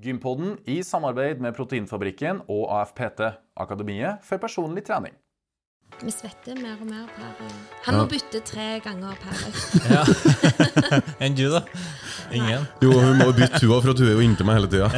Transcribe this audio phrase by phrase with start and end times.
[0.00, 3.20] Gympodden i samarbeid med Proteinfabrikken og AFPT,
[3.60, 5.12] Akademiet for personlig trening.
[6.00, 7.52] Vi svetter mer og mer per eh,
[7.84, 9.74] Han må bytte tre ganger per økt.
[9.90, 10.02] Ja.
[11.26, 11.60] Enn du, da?
[12.32, 12.64] Ingen?
[12.80, 14.88] Jo, hun må bytte hun, for at hun er jo inntil meg hele tida.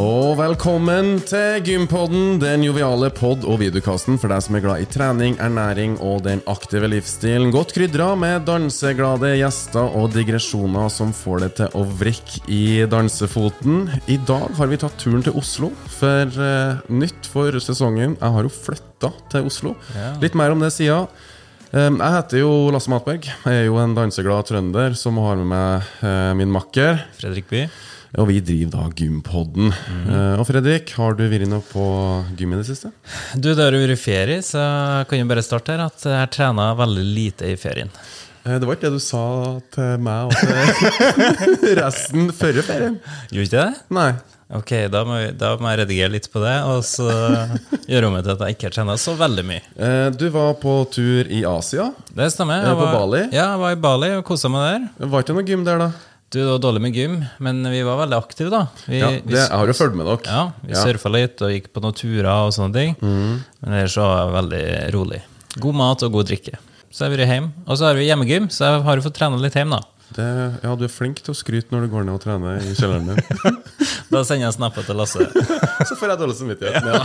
[0.00, 4.86] Og velkommen til Gympodden, den joviale pod- og videokasten for deg som er glad i
[4.88, 7.50] trening, ernæring og den aktive livsstilen.
[7.52, 13.90] Godt krydra med danseglade gjester og digresjoner som får det til å vrikke i dansefoten.
[14.08, 15.68] I dag har vi tatt turen til Oslo
[15.98, 18.16] for uh, nytt for sesongen.
[18.16, 19.76] Jeg har jo flytta til Oslo.
[19.92, 20.14] Ja.
[20.24, 21.02] Litt mer om det sida.
[21.76, 23.28] Um, Jeg heter jo Lasse Matberg.
[23.28, 27.04] Jeg er jo en danseglad trønder som har med meg eh, min makker.
[27.20, 27.66] Fredrik By?
[28.18, 29.68] Og vi driver da Gympodden.
[30.10, 31.84] Eh, og Fredrik, har du vært inne på
[32.38, 32.90] gym i det siste?
[33.38, 36.74] Du, det har vært ferie, så jeg kan jo bare starte her at jeg trener
[36.80, 37.92] veldig lite i ferien.
[38.42, 39.22] Eh, det var ikke det du sa
[39.76, 40.34] til meg og
[41.62, 42.98] til resten før ferien.
[43.30, 43.70] Gjorde ikke det?
[43.94, 44.10] Nei.
[44.50, 47.06] Ok, da må, jeg- da må jeg redigere litt på det, og så
[47.86, 49.62] gjøre om til at jeg ikke trena så veldig mye.
[49.78, 51.92] Eh, du var på tur i Asia.
[52.10, 52.64] Det stemmer.
[52.64, 53.20] Er jeg på var- Bali?
[53.30, 54.66] Ja, jeg var i Bali og kosa meg
[54.98, 55.06] der.
[55.14, 55.90] Var ikke noe gym der, da?
[56.30, 58.60] Du, det var dårlig med gym, men vi var veldig aktive, da.
[58.86, 60.20] Vi, Ja, det, jeg har jo fulgt med dere.
[60.30, 60.84] ja, vi Ja.
[60.84, 62.96] surfa litt og gikk på noen turer og sånne ting.
[63.02, 65.22] Men ellers så var jeg veldig rolig.
[65.58, 66.54] God mat og god drikke.
[66.90, 67.50] Så har jeg vært hjemme.
[67.66, 69.82] Og så har vi hjemmegym, så jeg har jo fått trene litt hjemme, da.
[70.16, 70.26] Det,
[70.64, 73.12] ja, du er flink til å skryte når du går ned og trener i kjelleren
[73.12, 73.58] din.
[74.10, 75.22] Da sender jeg snapper til Lasse.
[75.88, 76.82] Så får jeg dårlig samvittighet.
[76.82, 77.02] Ja.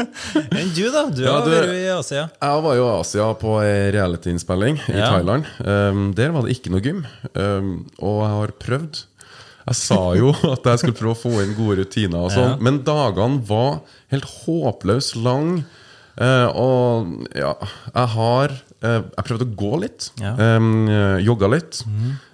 [0.58, 1.04] Enn du, da?
[1.14, 2.24] Du Ja, har vært i Asia.
[2.42, 3.52] Jeg var jo i Asia på
[3.94, 5.12] reality-innspilling i Ja.
[5.14, 5.46] Thailand.
[5.62, 7.04] Um, der var det ikke noe gym.
[7.38, 7.70] Um,
[8.02, 9.00] og jeg har prøvd.
[9.70, 12.58] Jeg sa jo at jeg skulle prøve å få inn gode rutiner, og sånn, Ja.
[12.66, 15.60] men dagene var helt håpløst lang.
[16.18, 17.54] Uh, og ja,
[17.94, 20.08] jeg har Jeg prøvde å gå litt.
[20.22, 20.32] Ja.
[20.56, 21.82] Um, eh, jogga litt.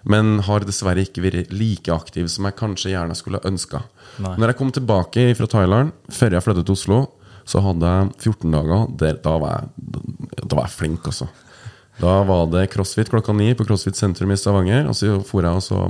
[0.06, 3.82] Men har dessverre ikke vært like aktiv som jeg kanskje gjerne skulle ønska.
[4.22, 7.00] Når jeg kom tilbake fra Thailand, før jeg flyttet til Oslo,
[7.46, 8.86] så hadde jeg 14 dager.
[9.02, 10.06] Der, da, var jeg,
[10.42, 11.28] da var jeg flink, altså.
[11.96, 14.88] Da var det crossfit klokka ni på CrossFit sentrum i Stavanger.
[14.90, 15.82] Og så for jeg og så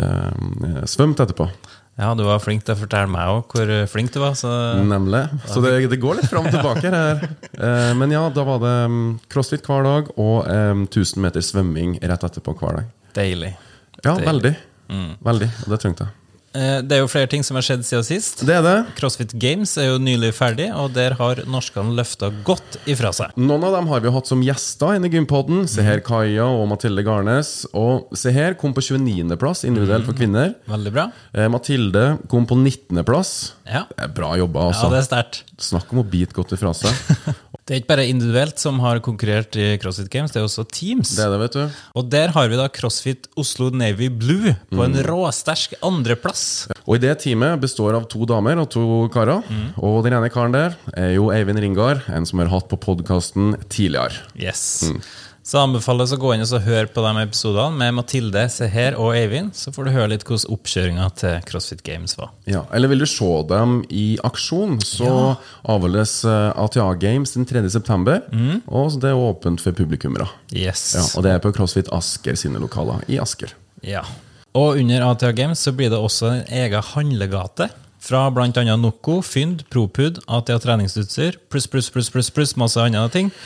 [0.00, 1.48] eh, svømte etterpå.
[1.96, 4.34] Ja, du var flink til å fortelle meg òg hvor flink du var.
[4.36, 4.50] Så
[4.84, 5.22] Nemlig.
[5.48, 7.22] Så det, det går litt fram og tilbake her.
[7.56, 11.96] Eh, men ja, da var det mm, crossfit hver dag og eh, 1000 meter svømming
[12.04, 12.90] rett etterpå hver dag.
[13.16, 13.54] deilig.
[14.04, 14.26] Ja, Deilig.
[14.28, 14.54] veldig.
[15.24, 15.48] Veldig.
[15.64, 16.12] Og det trengte jeg.
[16.56, 18.40] Eh, Det er jo flere ting som har skjedd siden sist.
[18.48, 18.76] Det er det.
[18.98, 23.34] CrossFit Games er jo nylig ferdig, og der har norskene løfta godt ifra seg.
[23.36, 25.66] Noen av dem har vi hatt som gjester inne i Gympodden.
[25.68, 27.66] Se her Kaja og Mathilde Garnes.
[27.76, 30.54] Og se her kom på 29.-plass individuelt for kvinner.
[30.70, 31.08] Veldig bra.
[31.36, 33.34] Eh, Mathilde kom på 19.-plass.
[33.66, 34.90] Ja, Det er bra jobba, ja altså.
[34.92, 35.42] det er sterkt.
[35.58, 36.92] Snakk om å bite godt ifra seg.
[37.66, 41.16] Det er ikke bare individuelt som har konkurrert i CrossFit Games, det er også teams.
[41.18, 41.80] Det er det, vet du.
[41.98, 46.68] Og der har vi da CrossFit Oslo Navy Blue på en råsterk andreplass.
[46.86, 49.42] Og i det teamet består av to damer og to karer.
[49.82, 53.56] Og den ene karen der er jo Eivind Ringard, en som har hatt på podkasten
[53.66, 54.22] tidligere.
[54.38, 54.86] Yes.
[55.46, 59.52] Så anbefales å gå inn og høre på de episodene med Mathilde, Seher og Eivind.
[59.54, 62.32] Så får du høre litt hvordan oppkjøringa til CrossFit Games var.
[62.50, 65.12] Ja, Eller vil du se dem i aksjon, så
[65.62, 67.62] avholdes eh, ATA Games den 3.
[67.70, 68.26] september.
[68.66, 70.26] Og det er åpent for publikummere.
[70.50, 70.88] Yes.
[70.98, 73.54] Ja, og det er på CrossFit Asker sine lokaler i Asker.
[73.86, 74.02] Ja.
[74.50, 77.70] Og under ATA Games så blir det også en egen handlegate.
[78.02, 78.50] Fra bl.a.
[78.74, 83.36] Noco, Fynd, Propud, ATA treningsutstyr, pluss, pluss, pluss, pluss, pluss, masse andre ting.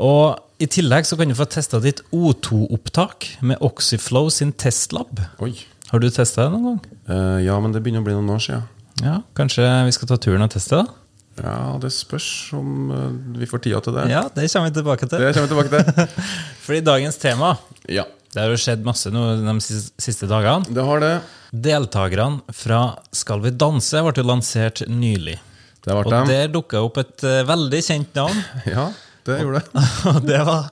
[0.00, 5.20] Og i tillegg så kan du få testa ditt O2-opptak med Oxyflow sin testlab.
[5.42, 5.54] Oi.
[5.90, 6.80] Har du testa det noen gang?
[7.10, 8.66] Uh, ja, men det begynner å bli noen år siden.
[9.00, 10.96] Ja, Kanskje vi skal ta turen og teste det?
[11.40, 12.28] Ja, det spørs
[12.58, 13.08] om uh,
[13.40, 14.04] vi får tida til det.
[14.12, 15.22] Ja, det kommer vi tilbake til.
[15.24, 16.24] Det kommer vi tilbake til.
[16.66, 17.54] Fordi dagens tema
[17.88, 20.68] Ja, Det har jo skjedd masse nå de siste dagene.
[20.68, 21.14] det har det.
[21.50, 22.82] Deltakerne fra
[23.16, 25.38] Skal vi danse ble lansert nylig.
[25.80, 26.28] Det har Og dem.
[26.28, 28.44] der dukka opp et uh, veldig kjent navn.
[28.76, 28.90] Ja,
[29.26, 29.84] det gjorde det.
[30.30, 30.68] Det var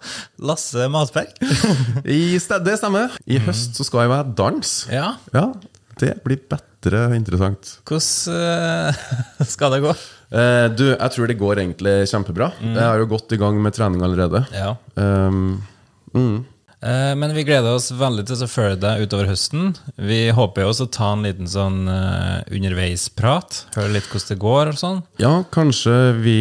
[0.50, 1.32] Lasse Matberg.
[2.04, 3.16] Det stemmer.
[3.26, 4.75] I høst så skal jeg være dans.
[4.93, 5.49] Ja, Ja,
[5.99, 7.78] det blir bedre interessant.
[7.88, 9.94] hvordan uh, skal det gå?
[10.31, 12.52] Uh, du, jeg tror det går egentlig kjempebra.
[12.62, 14.44] Jeg har jo gått i gang med trening allerede.
[14.55, 14.76] Ja.
[14.94, 15.58] Um,
[16.14, 16.38] mm.
[16.80, 19.72] Eh, Men vi gleder oss veldig til å følge deg utover høsten.
[19.98, 23.64] Vi håper jo også å ta en liten sånn eh, underveisprat.
[23.75, 25.00] Høre litt hvordan det går og sånn.
[25.19, 26.38] Ja, kanskje vi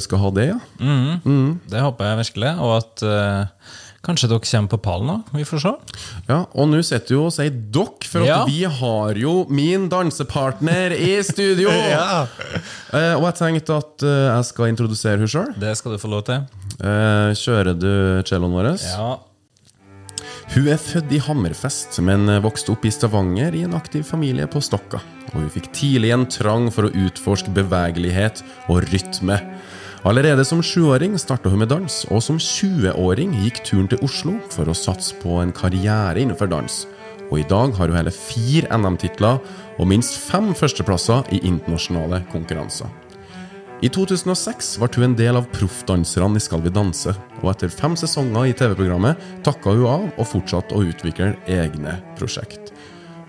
[0.00, 0.60] skal ha det, ja.
[0.80, 2.52] Det håper jeg virkelig.
[2.64, 5.34] Og at uh, kanskje dere kommer på pallen òg.
[5.36, 5.72] Vi får se.
[6.30, 8.40] Ja, Og nå sitter jo og sier dere, for Ja.
[8.48, 11.68] vi har jo min dansepartner i studio!
[12.94, 15.48] Eh, og jeg tenkte at uh, jeg skal introdusere henne sjøl.
[15.58, 16.44] Det skal du få lov til.
[16.78, 17.88] kjører du
[18.28, 18.68] celloen vår?
[18.86, 19.08] Ja.
[20.52, 24.60] Hun er født i Hammerfest, men vokste opp i Stavanger i en aktiv familie på
[24.62, 25.00] Stokka.
[25.32, 29.40] Og hun fikk tidlig en trang for å utforske bevegelighet og rytme.
[30.04, 34.68] Allerede som sjuåring starta hun med dans, og som 20-åring gikk turen til Oslo for
[34.68, 36.82] å satse på en karriere innenfor dans.
[37.30, 39.40] Og i dag har hun hele fire NM-titler
[39.80, 42.92] og minst fem førsteplasser i internasjonale konkurranser.
[43.82, 47.10] I 2006 ble hun en del av proffdanserne i Skal vi danse,
[47.42, 52.70] og etter fem sesonger i TV-programmet takka hun av og fortsatte å utvikle egne prosjekt.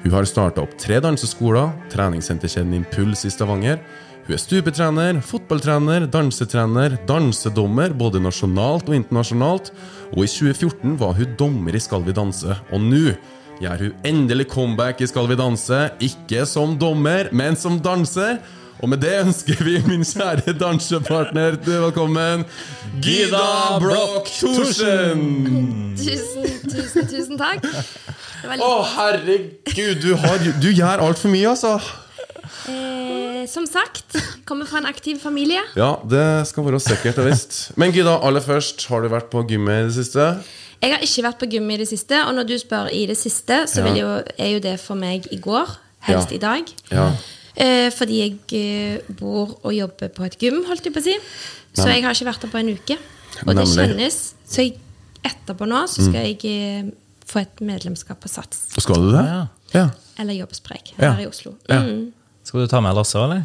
[0.03, 3.79] Hun har starta opp tre danseskoler, treningssenterkjeden Impuls i Stavanger.
[4.27, 9.71] Hun er stupetrener, fotballtrener, dansetrener, dansedommer både nasjonalt og internasjonalt.
[10.13, 13.15] Og i 2014 var hun dommer i Skal vi danse, og nå
[13.63, 15.87] gjør hun endelig comeback i Skal vi danse.
[16.05, 18.37] Ikke som dommer, men som danser.
[18.83, 22.43] Og med det ønsker vi min kjære dansepartner velkommen,
[23.01, 23.43] Gida
[23.81, 25.21] Broch Thorsen!
[25.97, 27.63] Tusen, tusen, tusen takk.
[28.59, 31.77] Å, herregud, du, har, du gjør altfor mye, altså.
[32.69, 35.63] eh, som sagt, kommer fra en aktiv familie.
[35.79, 37.61] Ja, det skal være sikkert og visst.
[37.79, 40.27] Men Gida, aller først, har du vært på gymmet i det siste?
[40.83, 43.15] Jeg har ikke vært på gym i det siste, og når du spør i det
[43.17, 43.95] siste, så Ja.
[44.03, 45.71] jo, er jo det for meg i går,
[46.11, 46.35] helst Ja.
[46.35, 46.75] i dag.
[46.91, 47.07] Ja.
[47.55, 51.15] Eh, fordi jeg eh, bor og jobber på et gym, holdt jeg på å si.
[51.75, 52.97] Så jeg har ikke vært der på en uke.
[53.45, 53.75] Og det Nemlig.
[53.75, 54.19] kjennes.
[54.47, 54.77] Så jeg,
[55.25, 56.91] etterpå nå så skal jeg eh,
[57.25, 58.67] få et medlemskap på Sats.
[58.77, 59.23] Skal du det?
[59.25, 59.41] Ja.
[59.75, 59.87] Ja.
[60.21, 61.13] Eller Jobbsprek Ja.
[61.15, 61.55] her i Oslo.
[61.67, 61.81] Ja.
[61.83, 62.11] Mm.
[62.45, 63.43] Skal du ta med Lasse, eller?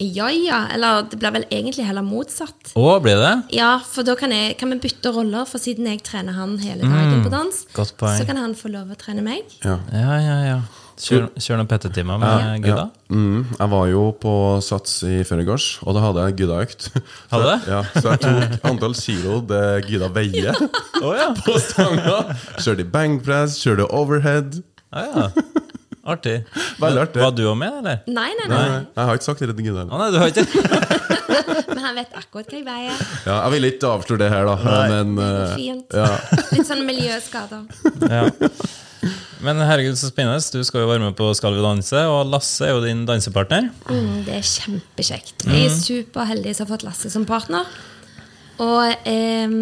[0.00, 0.62] Ja ja.
[0.72, 2.72] Eller det blir vel egentlig heller motsatt.
[2.74, 3.34] Å, blir det?
[3.58, 6.88] Ja, for da kan, jeg, kan vi bytte roller, for siden jeg trener han hele
[6.88, 8.16] dagen på dans, godt poeng.
[8.18, 9.44] så kan han få lov å trene meg.
[9.62, 9.76] Ja.
[9.92, 10.60] Ja, ja, ja.
[11.00, 12.56] Kjør, kjør noen PT-timer med Ja.
[12.64, 12.86] gutta.
[13.10, 14.32] Mm, jeg var jo på
[14.62, 16.88] Sats i forgårs, og da hadde jeg Gudda-økt.
[16.90, 17.54] Så- du?
[17.72, 20.52] Ja, så jeg tok antall kilo det Gudda veier
[21.02, 21.30] oh, ja.
[21.38, 22.20] på stanga.
[22.58, 24.60] Kjørte i bankpress, kjørte overhead.
[24.92, 25.28] Ah, ja.
[26.10, 26.38] Artig.
[26.80, 27.20] Veldig artig.
[27.22, 27.98] Var du òg med, eller?
[28.08, 28.68] Nei, nei, Nei, nei.
[28.72, 29.84] nei, jeg har ikke sagt det til Gudda.
[29.84, 29.98] Heller.
[30.00, 30.46] nei, du har ikke
[31.70, 33.02] Men han vet akkurat hva jeg veier.
[33.26, 34.54] Ja, jeg vil ikke avsløre det her, da.
[34.90, 35.94] Men Det går eh, fint.
[35.94, 36.08] ja.
[36.56, 37.62] Litt sånn miljøskader.
[38.10, 38.24] ja.
[39.44, 40.40] Men herregud, så spennende.
[40.52, 43.70] Du skal jo være med på Skal vi danse, og Lasse er jo din dansepartner.
[43.88, 45.46] Mm, det er kjempekjekt.
[45.48, 47.68] Jeg er superheldig som har fått Lasse som partner.
[48.60, 49.54] Og eh,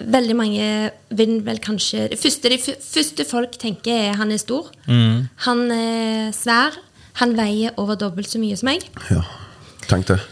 [0.00, 0.68] veldig mange
[1.16, 4.70] vil vel kanskje Det første, de første folk tenker, er han er stor.
[4.88, 6.78] Han er svær.
[7.20, 8.88] Han veier over dobbelt så mye som meg.
[9.10, 9.22] ja.
[9.86, 10.18] Tenk det.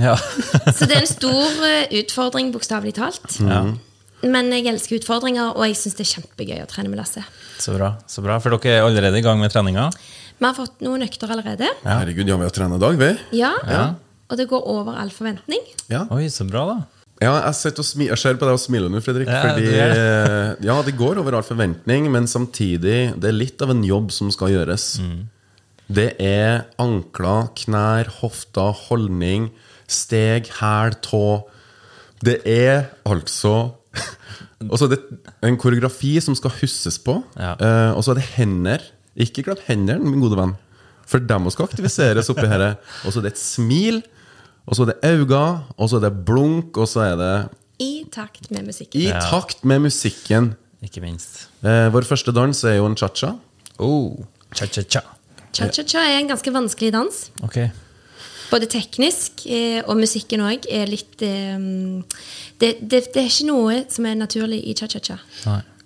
[0.00, 0.14] Ja.
[0.76, 3.36] Så det er en stor eh, utfordring, bokstavelig talt.
[3.40, 3.62] ja.
[4.22, 7.22] Men jeg elsker utfordringer, og jeg syns det er kjempegøy å trene med Lasse.
[7.60, 7.90] Så bra.
[8.08, 8.38] så bra.
[8.40, 9.90] For dere er allerede i gang med treninga?
[10.40, 11.68] Vi har fått noen økter allerede.
[11.84, 13.10] Herregud, ja, vi har trent i dag, vi.
[13.40, 13.82] Ja, Ja.
[14.30, 15.58] Og det går over all forventning.
[15.90, 16.04] Ja.
[16.14, 16.76] Oi, så bra, da.
[17.20, 19.26] Ja, jeg, sitter og smi- jeg ser på deg og smiler nå, Fredrik.
[19.28, 23.70] Ja, fordi du ja, det går over all forventning, men samtidig det er litt av
[23.74, 24.86] en jobb som skal gjøres.
[25.90, 29.50] Det er ankler, knær, hofter, holdning,
[29.90, 31.42] steg, hæl, tå.
[32.22, 33.72] Det er altså
[34.68, 37.22] også så er det en koreografi som skal huskes på.
[37.38, 37.54] Ja.
[37.56, 38.82] Eh, og så er det hender.
[39.16, 40.56] Ikke glem hendene, min gode venn.
[41.06, 42.76] For dem skal aktiviseres oppi her.
[43.04, 44.02] Og så er det et smil.
[44.66, 45.44] Og så er det øyne,
[45.78, 47.48] og så er det blunk, og så er det
[47.80, 49.00] I takt med musikken.
[49.00, 49.20] i Ja.
[49.20, 50.54] takt med musikken.
[50.82, 51.48] Ikke minst.
[51.64, 53.32] Eh, vår første dans er jo en cha-cha.
[53.78, 54.12] Oh.
[54.54, 55.00] Cha-cha-cha.
[55.52, 57.30] Cha-cha-cha er en ganske vanskelig dans.
[57.42, 57.56] Ok.
[58.50, 61.56] Både teknisk eh, og musikken òg er litt eh,
[62.60, 65.20] det, det, det er ikke noe som er naturlig i cha-cha-cha.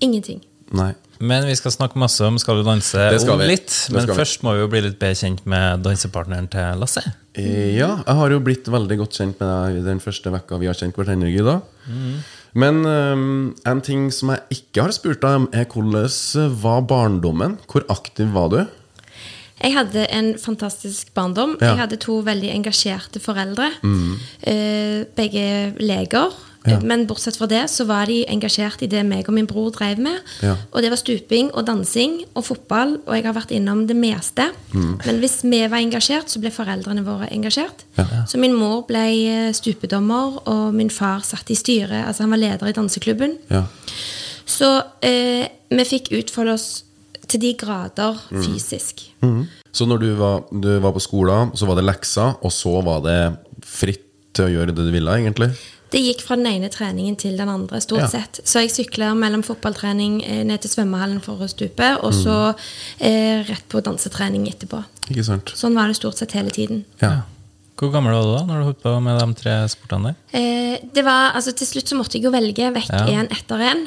[0.05, 0.41] Ingenting.
[0.75, 0.93] Nei.
[1.23, 3.51] Men vi skal snakke masse om Skal du danse skal om vi.
[3.53, 3.75] litt.
[3.95, 4.17] Men vi.
[4.19, 7.05] først må vi jo bli litt bedre kjent med dansepartneren til Lasse.
[7.39, 10.71] Eh, Ja, jeg har jo blitt veldig godt kjent med deg den første vekka vi
[10.71, 11.61] har kjent hverandre.
[11.87, 12.17] Mm.
[12.55, 17.57] Men um, en ting som jeg ikke har spurt deg om, er hvordan var barndommen?
[17.71, 18.61] Hvor aktiv var du?
[19.65, 21.57] Jeg hadde en fantastisk barndom.
[21.61, 21.73] Ja.
[21.73, 23.71] Jeg hadde to veldig engasjerte foreldre.
[23.83, 24.19] Mm.
[25.17, 25.47] begge
[25.81, 26.35] leger.
[26.65, 26.79] Ja.
[26.81, 30.01] Men bortsett fra det så var de engasjert i det meg og min bror drev
[30.01, 30.17] med.
[30.45, 30.55] Ja.
[30.73, 34.47] Og det var stuping og dansing og fotball, og jeg har vært innom det meste.
[34.73, 37.85] Men hvis vi var engasjert, så ble foreldrene våre engasjert.
[37.99, 38.07] Ja.
[38.31, 42.01] Så min mor ble eh, stupedommer, og min far satt i styret.
[42.07, 43.37] Altså han var leder i danseklubben.
[43.53, 43.67] Ja.
[44.49, 44.71] Så
[45.05, 46.69] eh, vi fikk utfolde oss
[47.29, 49.05] til de grader fysisk.
[49.75, 53.01] Så når du var, du var på skolen, så var det lekser, og så var
[53.07, 53.19] det
[53.65, 54.05] fritt
[54.35, 55.51] til å gjøre det du ville, egentlig?
[55.95, 58.09] Det gikk fra den ene treningen til den andre, stort Ja.
[58.11, 58.41] sett.
[58.45, 62.55] Så jeg sykla mellom fotballtrening eh, ned til svømmehallen for å stupe, og så
[62.99, 64.83] eh, rett på dansetrening etterpå.
[65.11, 65.53] Ikke sant?
[65.55, 66.85] Sånn var det stort sett hele tiden.
[67.01, 67.23] Ja.
[67.79, 70.17] Hvor gammel var du da når du holdt på med de tre sportene der?
[70.39, 73.23] Eh, det var, altså Til slutt så måtte jeg jo velge vekk Ja.
[73.23, 73.87] etter én.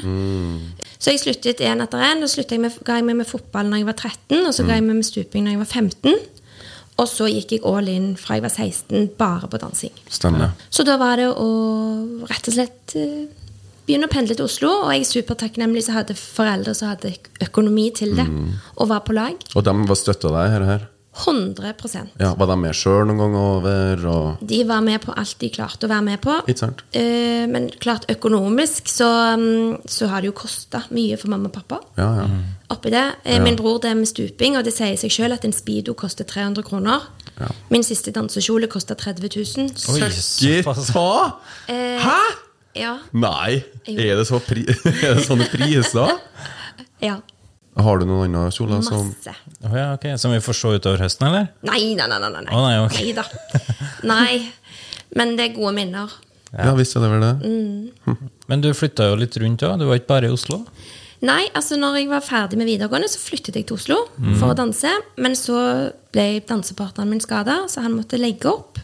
[0.97, 2.23] Så jeg sluttet én etter én.
[2.23, 4.77] og jeg med, ga jeg meg med fotball når jeg var 13, og så ga
[4.79, 6.15] jeg meg med stuping når jeg var 15.
[6.97, 9.93] Og så gikk jeg all in fra jeg var 16, bare på dansing.
[10.09, 10.55] Stemmer.
[10.73, 11.49] Så da var det å
[12.25, 13.27] rett og slett eh,
[13.85, 14.71] begynne å pendle til Oslo.
[14.87, 17.13] Og jeg er supertakknemlig som hadde foreldre som hadde
[17.45, 18.25] økonomi til det,
[18.75, 19.37] og var på lag.
[19.53, 20.87] Og de var støtta deg, her, her?
[21.25, 24.03] 100% Ja, Var de med sjøl noen gang over?
[24.11, 24.43] Og...
[24.47, 26.35] De var med på alt de klarte å være med på.
[26.45, 26.83] Ikke sant?
[26.97, 29.09] Eh, men klart økonomisk så,
[29.39, 31.81] mm, så har det jo kosta mye for mamma og pappa.
[31.99, 32.27] Ja, ja.
[32.75, 33.05] Oppi det.
[33.23, 35.95] Eh, Min bror det er med stuping, og det sier seg sjøl at en speedo
[35.97, 37.07] koster 300 kroner.
[37.69, 39.71] Min siste dansekjole kosta 30 000.
[39.93, 40.91] Oi, Ikke såpass.
[41.69, 42.19] Hæ?!
[42.77, 42.97] Ja.
[43.17, 43.63] Nei!
[43.89, 44.67] Er det, så pri
[45.05, 46.13] er det sånne priser?
[47.01, 47.17] ja.
[47.77, 49.33] Har du noen andre kjoler som Masse.
[49.67, 50.17] Å ja, okay.
[50.21, 51.49] Som vi får se utover høsten, eller?
[51.67, 52.19] Nei, nei, nei.
[52.23, 52.53] nei, nei.
[52.55, 53.01] Oh, nei, ok.
[53.17, 53.25] da.
[54.13, 54.37] Nei.
[55.17, 56.13] Men det er gode minner.
[56.53, 58.15] Ja, visst er det vel det?
[58.47, 59.77] Men du flytta jo litt rundt òg.
[59.81, 60.61] Du var ikke bare i Oslo?
[61.27, 63.97] Nei, altså når jeg var ferdig med videregående, så flyttet jeg til Oslo
[64.37, 64.91] for å danse.
[65.21, 65.57] Men så
[66.13, 68.81] ble dansepartneren min skada, så han måtte legge opp.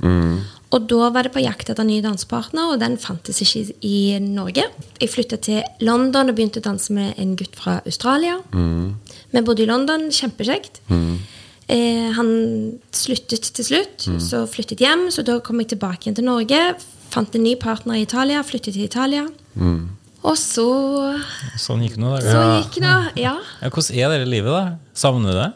[0.74, 4.20] Og da var det på jakt etter ny dansepartner, og den fantes ikke i i
[4.24, 4.64] Norge.
[5.00, 8.40] Jeg flytta til London og begynte å danse med en gutt fra Australia.
[8.52, 10.82] Vi bodde i London, kjempekjekt.
[11.70, 15.08] Eh, han sluttet til slutt, så flyttet hjem.
[15.14, 16.62] Så da kom jeg tilbake igjen til Norge.
[17.14, 19.28] Fant en ny partner i Italia, flyttet til Italia.
[20.24, 20.66] Og så
[21.60, 22.62] Sånn gikk det nå, Så da.
[22.62, 23.36] gikk det, ja.
[23.62, 24.78] Ja, hvordan er det livet, da?
[24.96, 25.50] Savner du det?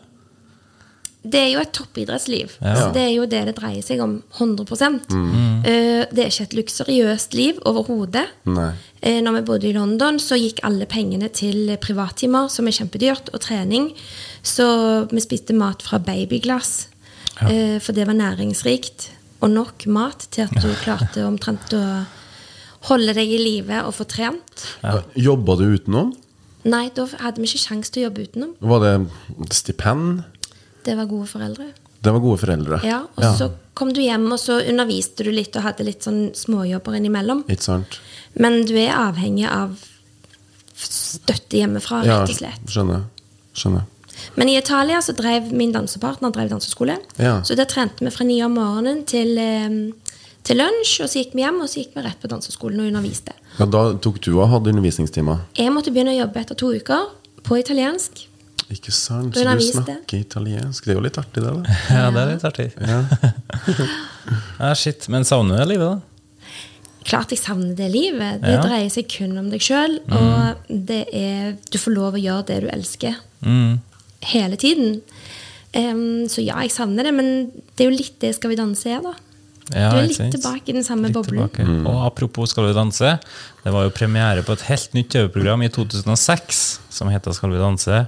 [1.32, 2.54] Det er jo et toppidrettsliv.
[2.62, 2.74] Ja.
[2.80, 4.18] Så det er jo det det dreier seg om.
[4.40, 4.66] 100
[5.68, 8.26] Eh, Det er ikke et luksuriøst liv overhodet.
[9.02, 13.30] Eh, Når vi bodde i London, så gikk alle pengene til privattimer, som er kjempedyrt,
[13.34, 13.92] og trening.
[14.44, 16.88] Så vi spiste mat fra babyglass,
[17.42, 19.10] eh, for det var næringsrikt.
[19.42, 22.06] Og nok mat til at du klarte omtrent å
[22.90, 24.64] holde deg i live og få trent.
[25.16, 26.14] Jobba du utenom?
[26.68, 28.56] Nei, da hadde vi ikke sjanse til å jobbe utenom.
[28.60, 30.24] Var det stipend?
[30.88, 31.68] Det var gode foreldre.
[32.00, 32.78] Det var gode foreldre.
[32.88, 36.30] Ja, og så kom du hjem, og så underviste du litt og hadde litt sånn
[36.38, 37.42] småjobber innimellom.
[37.52, 37.98] Ikke sant?
[38.40, 39.74] Men du er avhengig av
[40.78, 42.66] støtte hjemmefra, Ja, rett og slett.
[42.70, 43.04] skjønner.
[43.58, 43.86] Skjønner.
[44.36, 46.98] Men i Italia så drev min dansepartner drev danseskole.
[47.18, 47.42] Ja.
[47.44, 49.92] Så der trente vi fra ni om morgenen til, eh,
[50.44, 52.94] til lunsj, og så gikk vi hjem, og så gikk vi rett på danseskolen og
[52.94, 53.34] underviste.
[53.60, 55.40] Ja, da tok du og hadde undervisningstimer?
[55.56, 57.08] Jeg måtte begynne å jobbe etter to uker
[57.44, 58.27] på italiensk.
[58.74, 59.36] Ikke sant?
[59.38, 60.84] Så du snakker italiensk.
[60.84, 61.54] Det er jo litt artig, det.
[61.56, 62.68] da Ja, det er litt artig.
[64.60, 65.08] Ja, shit.
[65.14, 66.00] Men savner du det livet, da?
[67.08, 68.42] Klart jeg savner det livet.
[68.44, 68.62] Det Ja.
[68.66, 70.00] dreier seg kun om deg sjøl.
[70.12, 73.16] Og det er, du får lov å gjøre det du elsker.
[73.46, 73.78] Mm.
[74.34, 75.00] Hele tiden.
[75.78, 77.32] Um, så ja, jeg savner det, men
[77.78, 79.12] det er jo litt det Skal vi danse er, da.
[79.76, 81.50] Ja, du er litt tilbake i den samme Litt boblen.
[81.60, 81.86] Mm.
[81.92, 83.18] Og apropos Skal vi danse.
[83.64, 86.62] Det var jo premiere på et helt nytt TV-program i 2006
[86.98, 88.06] som heter Skal vi danse.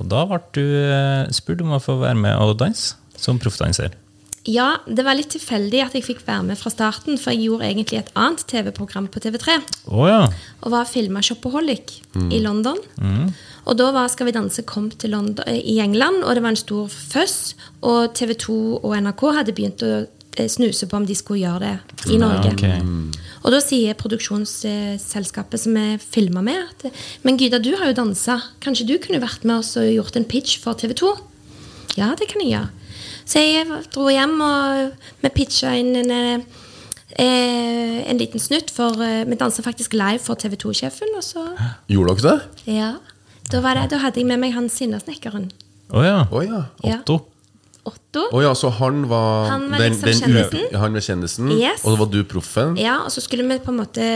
[0.00, 3.98] Og da ble du eh, spurt om å få være med og danse som proffdanser.
[4.48, 7.68] Ja, det var litt tilfeldig at jeg fikk være med fra starten, for jeg gjorde
[7.68, 9.60] egentlig et annet TV-program på TV3.
[9.86, 10.24] Oh, ja.
[10.64, 12.80] Og var filma Shopaholic i London.
[13.62, 16.56] Og da var Skal vi danse kom til London, eh, i England, og det var
[16.56, 17.54] en stor føss.
[17.82, 20.06] Og TV 2 og NRK hadde begynt å
[20.48, 22.52] snuse på om de skulle gjøre det i Norge.
[22.54, 23.18] ok.
[23.42, 28.38] Og da sier produksjonsselskapet som vi filma med, at Men Gyda, du har jo dansa.
[28.62, 31.12] Kanskje du kunne vært med oss og gjort en pitch for TV 2?
[31.98, 32.70] Ja, det kan jeg gjøre.
[33.28, 36.44] Så jeg dro hjem, og vi pitcha inn en, en,
[37.18, 41.12] en liten snutt, for eh, vi dansa faktisk live for TV 2-sjefen.
[41.18, 41.44] Og så
[41.90, 42.72] Gjorde dere det?
[42.78, 42.92] Ja.
[43.50, 45.50] Da, var det, da hadde jeg med meg han sinnasnekkeren.
[45.92, 46.18] Å ja.
[46.32, 46.64] Oh, ja.
[46.86, 47.02] Ja.
[48.12, 48.36] Otto.
[48.36, 50.76] Oh, ja, så han var, Han var liksom den, kjendisen?
[50.76, 51.80] Han var kjendisen, Yes.
[51.84, 52.74] og så var du proffen?
[52.76, 54.08] Ja, og så skulle vi på en måte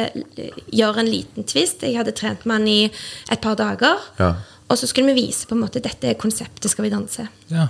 [0.72, 1.80] gjøre en liten twist.
[1.82, 2.84] Jeg hadde trent med han i
[3.32, 3.96] et par dager.
[4.20, 4.34] Ja.
[4.68, 7.28] Og så skulle vi vise på en måte dette er konseptet Skal vi danse.
[7.48, 7.68] Ja.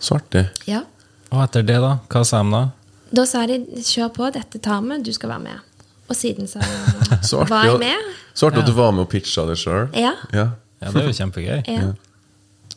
[0.00, 0.46] Så artig.
[0.66, 0.82] Ja.
[1.30, 1.98] Og etter det, da?
[2.10, 2.64] Hva sa de da?
[3.14, 5.62] Da sa de kjør på, dette tar vi, du skal være med.
[6.08, 6.58] Og siden så,
[7.22, 8.12] Så artig, var jeg med.
[8.34, 9.88] Så artig at du var med og pitcha det sjøl.
[9.94, 10.16] Ja.
[10.32, 10.48] Ja.
[10.82, 11.62] Ja, Det er jo kjempegøy.
[11.68, 11.92] ja.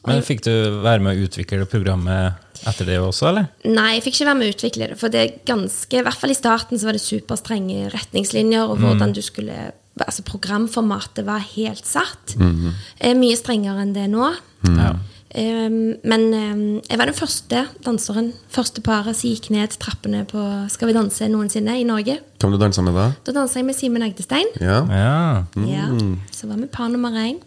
[0.07, 3.51] Men Fikk du være med å utvikle programmet etter det også, eller?
[3.69, 4.97] Nei, jeg fikk ikke være med å utvikle det.
[5.01, 8.65] For det er ganske, i hvert fall i starten så var det superstrenge retningslinjer.
[8.65, 12.37] Og hvordan du skulle Altså programformatet var helt satt.
[12.39, 14.29] Eh, mye strengere enn det er nå.
[14.63, 14.93] Ja.
[15.35, 20.41] Eh, men eh, jeg var den første danseren, første paret som gikk ned trappene på
[20.71, 22.17] Skal vi danse noensinne i Norge.
[22.39, 23.09] Hvem du dansa med da?
[23.27, 24.47] Da dansa jeg med Simen Agdestein.
[24.63, 24.79] Ja.
[24.89, 25.21] ja.
[25.67, 25.91] Ja,
[26.33, 27.43] så var vi par nummer én.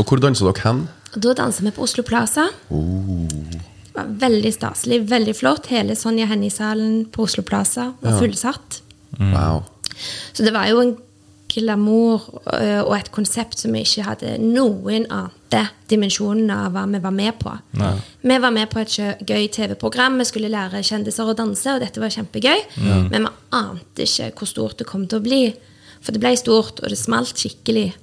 [0.00, 0.86] Og hvor dansa dere hen?
[1.16, 2.46] Og da dansa vi på Oslo Plaza.
[2.68, 5.70] Det var veldig staselig, veldig flott.
[5.72, 8.18] Hele Sonja Hennie-salen på Oslo Plaza var Ja.
[8.20, 8.82] fullsatt.
[9.18, 9.62] Wow.
[10.32, 10.96] Så det var jo en
[11.48, 16.98] glamour øh, og et konsept som vi ikke hadde noen ante dimensjonen av hva vi
[17.00, 17.54] var med på.
[18.22, 18.96] Vi var med på et
[19.26, 22.60] gøy TV-program, vi skulle lære kjendiser å danse, og dette var kjempegøy.
[23.10, 25.54] Men vi ante ikke hvor stort det kom til å bli.
[26.02, 27.94] For det ble stort, og det smalt skikkelig.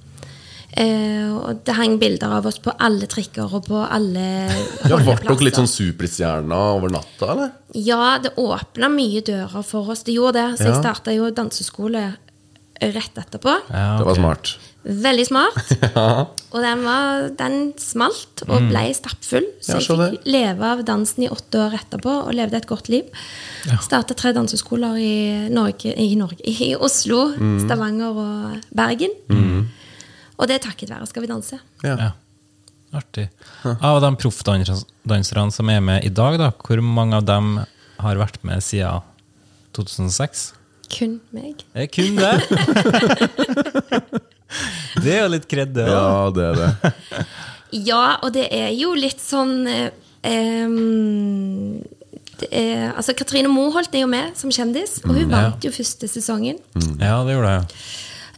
[0.76, 4.24] Eh, og det hang bilder av oss på alle trikker og på alle
[4.90, 7.52] Ja, Ble dere litt sånn superstjerner over natta, eller?
[7.78, 10.02] Ja, det åpna mye dører for oss.
[10.02, 10.48] Det gjorde det.
[10.58, 10.80] Så jeg Ja.
[10.82, 12.02] starta jo danseskole
[12.82, 13.52] rett etterpå.
[13.70, 14.56] Ja, Det var smart.
[14.84, 15.70] Veldig smart.
[16.54, 19.46] Og den, var, den smalt og ble stappfull.
[19.62, 22.90] Så Ja, jeg fikk leve av dansen i åtte år etterpå og levde et godt
[22.92, 23.08] liv.
[23.80, 25.14] Starta tre danseskoler i
[25.54, 27.30] Norge, i, Norge, i Oslo,
[27.62, 29.14] Stavanger og Bergen.
[30.38, 31.56] Og det er takket være Skal vi danse.
[31.84, 31.94] Ja.
[31.94, 32.10] Ja.
[32.94, 33.26] Artig.
[33.66, 37.58] Av de proffdanserne som er med i dag, da, hvor mange av dem
[37.98, 39.02] har vært med siden
[39.74, 40.54] 2006?
[40.94, 41.64] Kun meg.
[41.74, 42.38] Det er kun det!
[45.02, 45.88] det er jo litt kred, det.
[45.90, 46.70] ja, det er det.
[47.74, 50.76] Ja, og det er jo litt sånn um,
[52.50, 56.58] er, altså Katrine Moholt er jo med som kjendis, og hun vant jo første sesongen.
[57.00, 57.64] Ja, det gjorde jeg.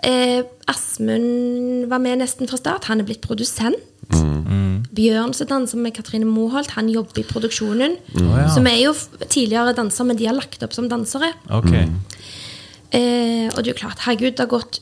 [0.04, 2.84] Eh, Asmund var med nesten fra start.
[2.90, 3.80] Han er blitt produsent.
[4.96, 7.96] Bjørn som danser med Katrine Moholt, han jobber i produksjonen.
[8.14, 8.48] ja.
[8.54, 8.94] Som er jo
[9.28, 11.32] tidligere danser, men de har lagt opp som dansere.
[11.50, 11.72] Ok.
[12.94, 14.80] Eh, og det er jo klart, herregud, det har gått,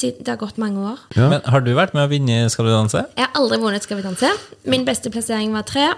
[0.00, 0.98] det det har gått mange år.
[1.16, 1.28] Ja.
[1.32, 3.04] Men har du vært med å vinne Skal vi danse?
[3.16, 4.30] Jeg har aldri vunnet Skal vi danse.
[4.64, 5.88] Min beste plassering var tre.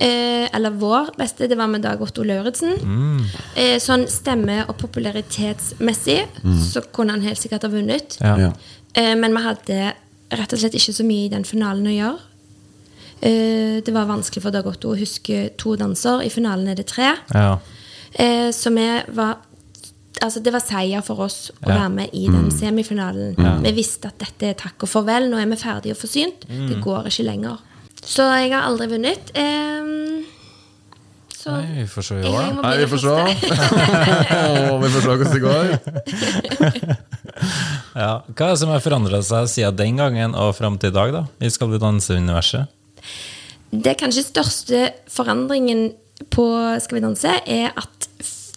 [0.00, 2.74] Eh, eller vår beste, det var med Dag Otto Lauritzen.
[3.56, 6.26] Eh, sånn stemme- og popularitetsmessig
[6.72, 8.18] så kunne han helt sikkert ha vunnet.
[8.20, 8.36] Ja.
[8.38, 8.50] Ja.
[8.94, 9.92] Eh, men vi hadde
[10.30, 12.18] rett og slett ikke så mye i den finalen å gjøre.
[13.22, 16.22] Eh, det var vanskelig for Dag Otto å huske to danser.
[16.24, 17.14] I finalen er det tre.
[17.34, 17.58] Ja.
[18.14, 19.36] Eh, så vi var
[20.20, 21.74] Altså, det var seier for oss å Ja.
[21.78, 23.34] være med i den semifinalen.
[23.64, 25.30] Vi visste at dette er takk og farvel.
[25.30, 26.46] Nå er vi ferdige og forsynt.
[26.48, 27.58] Det går ikke lenger.
[28.04, 29.30] Så jeg har aldri vunnet.
[29.36, 30.24] Um,
[31.40, 32.62] så Nei, vi får se i år.
[32.62, 33.14] Nei, vi får se.
[34.80, 36.96] vi får se hvordan det går.
[37.96, 38.20] Ja.
[38.36, 41.12] Hva er det som har forandra seg siden den gangen og fram til i dag,
[41.14, 41.22] da?
[41.42, 42.68] I Skal vi danse-universet?
[43.70, 44.80] Det kanskje største
[45.10, 45.92] forandringen
[46.30, 46.44] på
[46.84, 47.99] Skal vi danse, er at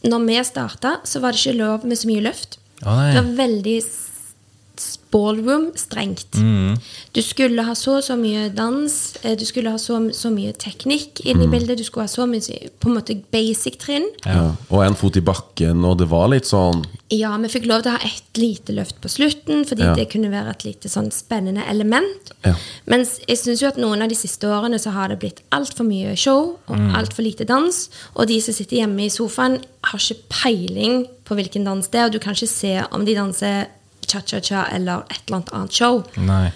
[0.04, 2.58] når vi starta, så var det ikke lov med så mye løft.
[2.84, 3.00] Oh.
[3.08, 3.78] Det var veldig
[5.14, 6.34] ballroom strengt.
[6.42, 6.74] Mm.
[7.14, 10.52] Du skulle ha så og så mye dans, eh, du skulle ha så, så mye
[10.58, 14.08] teknikk inn i bildet, du skulle ha så mye på en måte basic trinn.
[14.26, 14.50] Ja.
[14.74, 17.92] Og en fot i bakken, og det var litt sånn Ja, vi fikk lov til
[17.94, 19.94] å ha ett lite løft på slutten, fordi Ja.
[19.94, 22.32] det kunne være et lite sånn spennende element.
[22.44, 22.56] Ja.
[22.90, 25.86] Mens jeg syns jo at noen av de siste årene så har det blitt altfor
[25.86, 26.96] mye show og Mm.
[26.96, 27.90] altfor lite dans.
[28.16, 32.06] Og de som sitter hjemme i sofaen, har ikke peiling på hvilken dans det er,
[32.06, 33.68] og du kan ikke se om de danser
[34.14, 36.04] cha-cha-cha eller et eller annet annet show.
[36.22, 36.48] Nei.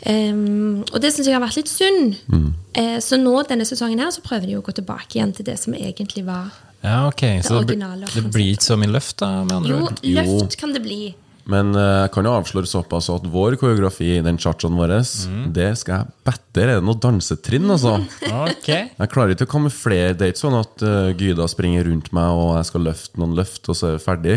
[0.00, 2.14] Um, og det syns jeg har vært litt synd.
[2.32, 2.50] Mm.
[2.72, 5.58] Uh, så nå denne sesongen her så prøver de å gå tilbake igjen til det
[5.60, 6.48] som egentlig var
[6.80, 7.42] Ja, okay.
[7.44, 10.00] Så det, originale Så det blir ikke så mye løft, da, med andre Jo, ord?
[10.00, 10.22] Jo.
[10.22, 11.02] løft kan det bli.
[11.50, 15.50] Men eh, jeg kan jo avsløre såpass at vår koreografi, den cha-chaen mm.
[15.56, 16.76] det skal jeg bedre.
[16.76, 17.96] Er det noe dansetrinn, altså?
[18.30, 18.68] Ok.
[18.70, 20.14] Jeg klarer ikke å kamuflere.
[20.14, 23.36] Det er ikke sånn at uh, Gyda springer rundt meg, og jeg skal løfte noen
[23.38, 24.36] løft, og så er vi ferdig.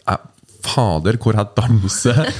[0.00, 0.30] Jeg,
[0.74, 2.20] fader, hvor jeg danser!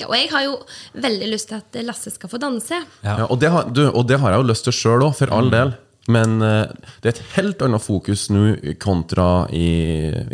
[0.00, 0.52] Ja, og jeg har jo
[0.96, 2.72] veldig lyst til at Lasse skal få danse.
[3.04, 3.18] Ja.
[3.18, 5.28] Ja, og, det har, du, og det har jeg jo lyst til sjøl òg, for
[5.36, 5.74] all del.
[6.08, 6.70] Men eh,
[7.04, 8.46] det er et helt annet fokus nå
[8.80, 9.66] kontra i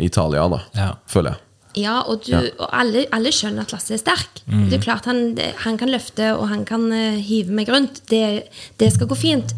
[0.05, 0.85] Italia, da, Ja.
[1.11, 1.43] føler jeg.
[1.83, 2.39] Ja, og, du, Ja.
[2.63, 4.39] og alle, alle skjønner at Lasse er sterk.
[4.47, 7.99] Det er klart han, han kan løfte, og han kan eh, hive meg rundt.
[8.07, 8.23] Det,
[8.79, 9.51] det skal gå fint.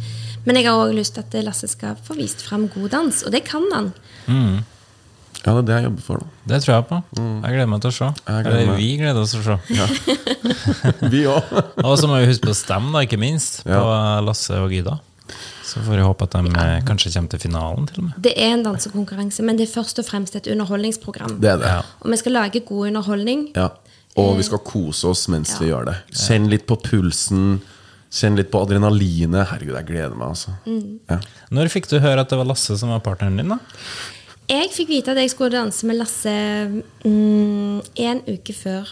[0.47, 3.31] Men jeg har òg lyst til at Lasse skal få vist fram god dans, og
[3.37, 3.93] det kan han.
[5.45, 6.23] Ja, det er det jeg jobber for.
[6.23, 7.01] da Det tror jeg på.
[7.19, 8.09] Jeg gleder meg til å se.
[8.27, 11.05] Gleder Eller vi gleder oss til å se.
[11.13, 11.53] Vi òg.
[11.83, 13.85] Og så må vi huske på å stemme, da, ikke minst, på
[14.25, 14.97] Lasse og Gida.
[15.69, 16.79] Så får vi håpe at de ja.
[16.85, 18.15] kanskje kommer til finalen, til og med.
[18.25, 21.37] Det er en dansekonkurranse, men det er først og fremst et underholdningsprogram.
[21.43, 21.73] Det er det.
[21.75, 21.83] Ja.
[22.01, 23.49] Og vi skal lage god underholdning.
[23.57, 23.69] Ja.
[24.19, 25.99] Og vi skal kose oss mens vi gjør det.
[26.25, 27.59] Kjenn litt på pulsen.
[28.09, 29.51] Kjenn litt på adrenalinet.
[29.51, 30.55] Herregud, jeg gleder meg, altså.
[31.11, 31.19] Ja.
[31.53, 33.59] Når fikk du høre at det var Lasse som var partneren din, da?
[34.49, 36.31] Jeg fikk vite at jeg skulle danse med Lasse
[37.05, 38.89] mm, en uke før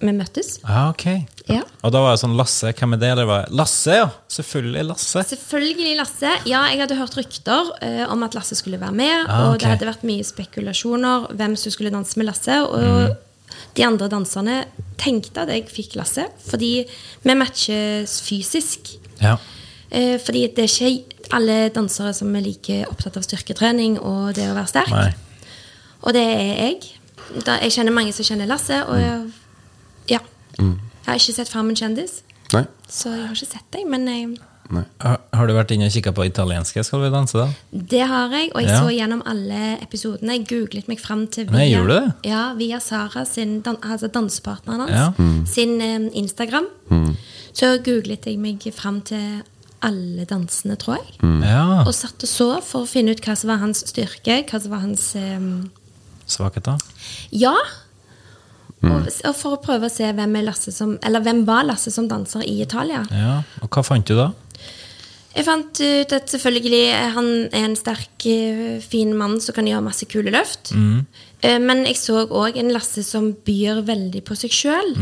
[0.00, 0.58] vi møttes.
[0.66, 1.06] Ah, ok.
[1.48, 1.62] Ja.
[1.86, 3.12] Og da var jeg sånn Lasse, hvem er det?
[3.20, 4.08] Det var Lasse, ja!
[4.32, 5.22] Selvfølgelig Lasse.
[5.30, 6.32] Selvfølgelig Lasse.
[6.50, 9.14] Ja, jeg hadde hørt rykter uh, om at Lasse skulle være med.
[9.24, 12.58] Ah, Og det hadde vært mye spekulasjoner hvem som skulle danse med Lasse.
[12.66, 13.16] Og
[13.78, 14.58] de andre danserne
[15.00, 16.72] tenkte at jeg fikk Lasse, fordi
[17.24, 18.96] vi matches fysisk.
[19.22, 19.38] Ja.
[19.90, 24.48] Eh, fordi det er ikke alle dansere som er like opptatt av styrketrening og det
[24.50, 24.90] å være sterk.
[24.90, 25.12] Nei.
[26.02, 26.80] Og det er jeg.
[27.46, 29.22] da, jeg kjenner mange som kjenner Lasse, og jeg,
[30.10, 30.20] ja.
[30.58, 32.20] Jeg har ikke sett Farmen kjendis,
[32.52, 32.64] Nei?
[32.90, 34.36] så jeg har ikke sett deg, men jeg,
[34.74, 34.82] Nei.
[34.98, 37.44] Har, har du vært inne og kikka på italienske Skal vi danse, da?
[37.70, 38.48] det har jeg.
[38.54, 38.80] Og jeg Ja.
[38.82, 40.32] så gjennom alle episodene.
[40.40, 42.30] Jeg googlet meg fram til Nei, gjorde du det?
[42.32, 45.12] Ja, via Sara sin, altså dansepartneren hans, Ja.
[45.46, 46.66] sin um, Instagram.
[47.54, 49.42] Så googlet jeg meg fram til
[49.84, 51.16] alle dansene, tror jeg.
[51.44, 51.82] Ja.
[51.84, 54.72] Og satt og så for å finne ut hva som var hans styrke, hva som
[54.72, 55.50] var hans um...
[56.26, 56.80] Svakheter?
[57.30, 57.54] Ja.
[58.86, 61.92] Og, og for å prøve å se hvem, er Lasse som, eller hvem var Lasse
[61.94, 63.04] som danser i Italia.
[63.14, 63.38] Ja.
[63.64, 64.30] Og hva fant du da?
[65.36, 69.84] Jeg fant ut at selvfølgelig han er en sterk, eh, fin mann som kan gjøre
[69.84, 70.72] masse kule løft.
[70.72, 71.04] Mm.
[71.60, 74.94] Men jeg så òg en Lasse som byr veldig på seg sjøl.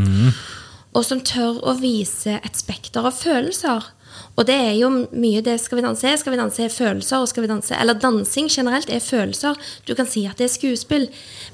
[0.94, 3.86] Og som tør å vise et spekter av følelser.
[4.34, 6.18] Og det er jo mye det Skal vi danse er.
[6.20, 7.22] Skal vi danse er følelser.
[7.22, 9.58] Og skal vi danse, eller dansing generelt er følelser.
[9.86, 11.08] Du kan si at det er skuespill,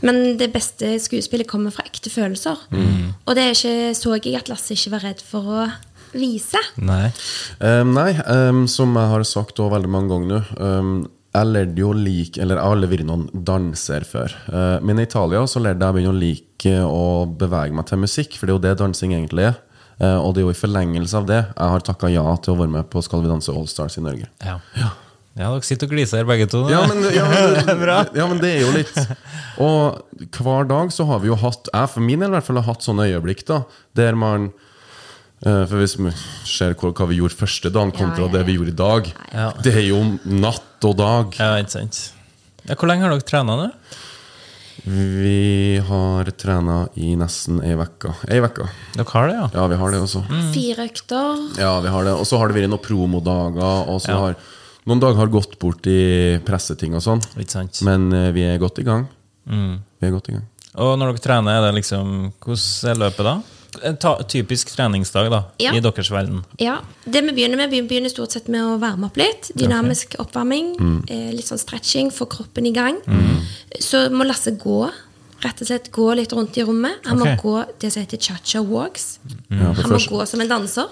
[0.06, 2.58] men det beste skuespillet kommer fra ekte følelser.
[3.26, 5.68] Og det er ikke, så jeg at Lasse ikke var redd for å
[6.16, 6.60] vise.
[6.82, 7.10] Nei.
[7.60, 10.92] Um, nei, um, som jeg har sagt også veldig mange ganger nå um,
[11.30, 14.34] Jeg lærte jo like Eller jeg har aldri vært noen danser før.
[14.50, 17.04] Uh, men i Italia så lærte jeg å begynne å like å
[17.40, 19.60] bevege meg til musikk, for det er jo det dansing egentlig er.
[20.00, 22.60] Uh, og det er jo i forlengelse av det jeg har takka ja til å
[22.62, 24.30] være med på Skal vi danse Allstars i Norge.
[24.40, 24.54] Ja.
[24.78, 24.88] ja.
[25.36, 26.62] dere sitter og gliser begge to.
[26.72, 27.84] Ja men, ja, men,
[28.16, 28.96] ja, men det er jo litt
[29.60, 30.00] Og
[30.38, 32.68] hver dag så har vi jo hatt Jeg for min del i hvert fall har
[32.70, 33.60] hatt sånne øyeblikk da
[33.98, 34.48] Der man
[35.44, 36.14] eh, For hvis vi
[36.48, 38.34] ser hva, hva vi gjorde første dagen kontra Ja, ja, ja.
[38.38, 39.50] det vi gjorde i dag Ja.
[39.60, 42.06] Det er jo natt og dag Ja, ikke sant.
[42.64, 43.68] Ja, hvor lenge har dere trena nå?
[44.84, 49.48] Vi har trena i nesten ei vekka Ei vekka Dere har det, ja?
[49.54, 50.22] Ja, vi har det også
[50.54, 51.42] Fire økter.
[51.60, 54.18] Ja, vi har det Og så har det vært noen promodager Og så Ja.
[54.24, 54.36] har
[54.88, 57.82] noen dager har gått bort i presseting og sånn Litt sant?
[57.86, 59.08] Men uh, vi er godt i gang
[59.50, 59.78] Mm.
[60.00, 60.44] Vi er godt i gang
[60.76, 63.40] Og når dere trener, er det liksom Hvordan er løpet da?
[63.86, 65.70] En ta, typisk treningsdag da, Ja.
[65.72, 66.40] i deres verden.
[66.58, 69.52] Ja, det vi begynner med, vi begynner stort sett med å varme opp litt.
[69.54, 70.72] Dynamisk oppvarming.
[70.74, 70.96] Mm.
[71.08, 72.98] Eh, litt sånn stretching, få kroppen i gang.
[73.78, 74.80] Så må Lasse gå.
[75.40, 77.00] Rett og slett gå litt rundt i rommet.
[77.06, 77.36] Han okay.
[77.36, 79.20] må gå det som heter cha-cha walks.
[79.48, 80.90] ja, Han må gå som en danser.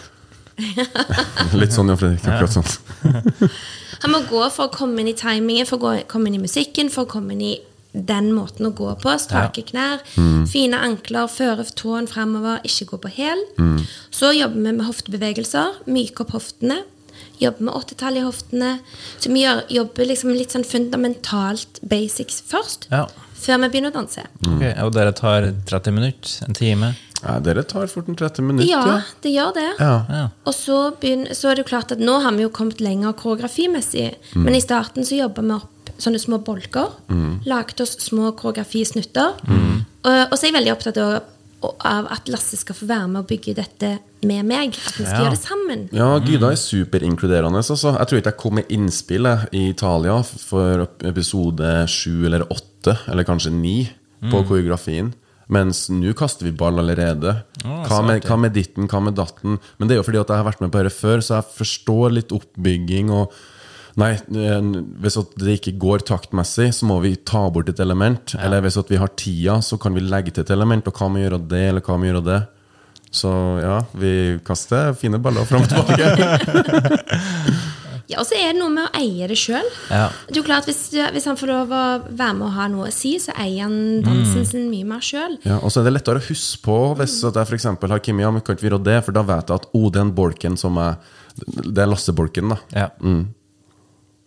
[1.60, 2.24] Litt sånn, ja, Fredrik.
[2.26, 3.50] Akkurat sånn.
[4.02, 6.42] Han må gå for å komme inn i timingen, for å gå, komme inn i
[6.42, 7.54] musikken, for å komme inn i
[7.92, 9.14] den måten å gå på.
[9.20, 10.04] Strake knær,
[10.50, 13.42] fine ankler, føre tåen fremover, ikke gå på hæl.
[14.14, 15.82] Så jobber vi med hoftebevegelser.
[15.90, 16.82] Myke opp hoftene.
[17.38, 18.70] Jobber med åttetall i hoftene.
[19.18, 22.88] Så vi gjør, jobber liksom litt sånn fundamentalt basics først.
[22.90, 23.06] Ja.
[23.38, 24.24] Før vi begynner å danse.
[24.42, 26.32] Ok, Og dere tar 30 minutter?
[26.48, 26.94] En time?
[27.22, 28.68] Ja, dere tar fort en 30 minutter.
[28.70, 29.68] Ja, det gjør det.
[29.78, 29.94] Ja.
[30.10, 30.24] Ja.
[30.46, 33.14] Og så, begynner, så er det jo klart at nå har vi jo kommet lenger
[33.18, 34.12] koreografimessig.
[34.38, 36.92] Men i starten så jobba vi opp sånne små bolker.
[37.48, 39.34] Laget oss små koreografisnutter.
[39.48, 41.16] Og, og så er jeg veldig opptatt av,
[41.62, 43.88] av at Lasse skal få være med og bygge dette
[44.28, 44.76] med meg.
[44.86, 45.22] At vi skal Ja.
[45.24, 45.88] gjøre det sammen.
[45.92, 47.58] Ja, Gyda er superinkluderende.
[47.58, 47.96] Altså.
[47.98, 53.24] Jeg tror ikke jeg kom med innspill i Italia for episode sju eller åtte, eller
[53.24, 53.90] kanskje ni,
[54.30, 55.12] på koreografien.
[55.48, 57.42] Mens nå kaster vi ball allerede.
[57.64, 59.58] Å, hva, med, hva med ditten, hva med datten?
[59.78, 61.54] Men det er jo fordi at jeg har vært med på dette før, så jeg
[61.56, 63.10] forstår litt oppbygging.
[63.10, 63.32] og
[63.98, 64.68] Nei, eh,
[65.02, 68.36] Hvis at det ikke går taktmessig, så må vi ta bort et element.
[68.38, 70.86] Eller hvis at vi har tida, så kan vi legge til et element.
[70.86, 72.40] Og hva må gjøre det, eller hva må gjøre det?
[73.10, 73.30] Så
[73.62, 74.12] ja, vi
[74.44, 76.06] kaster fine baller fram og tilbake.
[78.08, 79.66] Ja, Og så er det noe med å eie det sjøl.
[79.92, 80.06] Ja.
[80.30, 80.78] Det jo klart, hvis,
[81.12, 84.00] hvis han får lov å være med og ha noe å si, så eier han
[84.00, 85.36] dansen sin mye mer sjøl.
[85.44, 87.68] Ja, og så er det lettere å huske på hvis at jeg f.eks.
[87.68, 88.96] har Kimi, ja, men kan ikke vi gjøre det?
[89.04, 90.96] For da vet jeg at oh, det er en bolken som er
[91.36, 92.58] Det er Lasse-bolken, da.
[92.72, 92.88] Ja.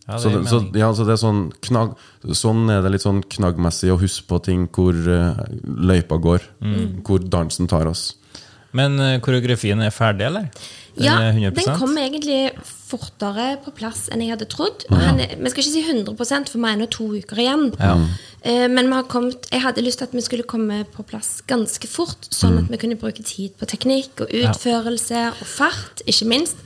[0.07, 1.91] Ja, det Så, det, så, ja, så det er sånn knag,
[2.33, 6.41] Sånn er det litt sånn knaggmessig å huske på ting hvor uh, løypa går.
[7.05, 8.15] Hvor dansen tar oss.
[8.73, 10.47] Men uh, koreografien er ferdig, eller?
[10.95, 11.55] Den Ja, 100%?
[11.55, 14.83] den kom egentlig fortere på plass enn jeg hadde trodd.
[14.89, 17.67] Og han, er- vi skal ikke si 100% for vi er ennå to uker igjen.
[17.79, 17.93] Ja.
[18.43, 21.41] Uh, Men vi har kommet, jeg hadde lyst til at vi skulle komme på plass
[21.47, 22.63] ganske fort, sånn Mm.
[22.65, 26.57] at vi kunne bruke tid på teknikk og utførelse og fart, ikke minst.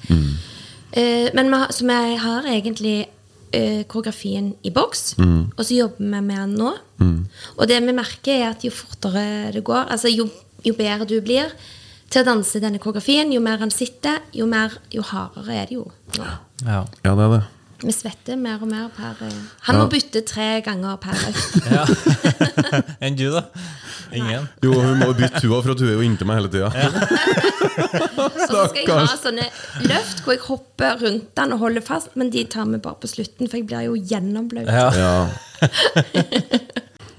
[0.95, 3.07] Eh, Men vi har, så vi har egentlig
[3.55, 6.73] eh, koreografien i boks, og så jobber vi med den nå.
[7.57, 10.27] Og det vi merker, er at jo fortere det går, altså jo,
[10.65, 11.51] jo bedre du blir
[12.11, 15.79] til å danse denne koreografien, jo mer han sitter, jo, mer, jo hardere er det
[15.79, 15.87] jo.
[16.17, 16.23] nå.
[16.65, 16.83] Ja.
[17.03, 17.43] Ja, det er det.
[17.85, 19.33] Vi svetter mer og mer per eh,
[19.67, 21.57] Han må bytte tre ganger per økt.
[21.75, 21.83] ja.
[23.05, 23.43] Enn du, da?
[24.15, 24.47] Ingen?
[24.65, 26.71] Jo, hun må bytte hua, for at hun er jo inntil meg hele tida.
[26.73, 26.89] Ja.
[28.49, 29.45] så skal jeg ha sånne
[29.85, 33.11] løft hvor jeg hopper rundt den og holder fast, men de tar vi bare på
[33.11, 34.71] slutten, for jeg blir jo gjennomblaut.
[34.71, 34.89] Ja.
[34.97, 35.13] Ja.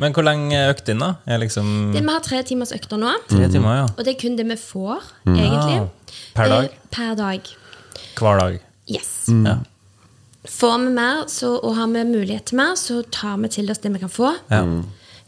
[0.03, 1.13] Men hvor lenge er din da?
[1.31, 3.87] Er liksom Det, vi har tre timers økter nå, tre timer, ja.
[3.87, 5.79] og det er kun det vi får, egentlig.
[5.79, 6.69] Ah, per dag?
[6.69, 7.55] Eh, per dag.
[8.19, 8.61] Hver dag.
[8.91, 9.15] Yes.
[9.31, 9.61] Ja.
[10.51, 13.83] Får vi mer, så, og har vi mulighet til mer, så tar vi til oss
[13.83, 14.33] det vi kan få.
[14.53, 14.63] Ja.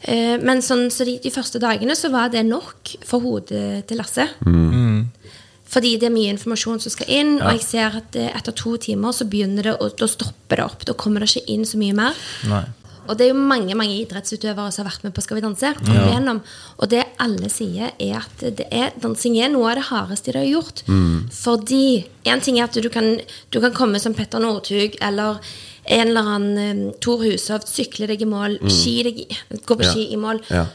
[0.01, 3.99] Eh, men sånn, så de, de første dagene så var det nok for hodet til
[3.99, 4.29] Lasse.
[5.69, 8.73] Fordi det er mye informasjon som skal inn, og jeg ser at eh, etter to
[8.81, 10.85] timer så begynner det, og da stopper det opp.
[10.89, 12.17] Da kommer det ikke inn så mye mer.
[12.49, 12.63] Nei.
[13.09, 15.73] Og det er jo mange mange idrettsutøvere som har vært med på Skal vi danse.
[15.89, 16.35] Ja.
[16.77, 20.43] Og det alle sier, er at det er, dansing er noe av det hardeste de
[20.43, 20.83] har gjort.
[21.33, 21.83] Fordi
[22.29, 23.17] en ting er at du kan,
[23.51, 25.39] du kan komme som Petter Northug eller
[25.89, 29.23] en eller annen um, Tor Hushovd, sykle deg i mål, ski deg,
[29.65, 29.89] gå på Ja.
[29.95, 30.41] ski i mål.
[30.53, 30.67] Ja.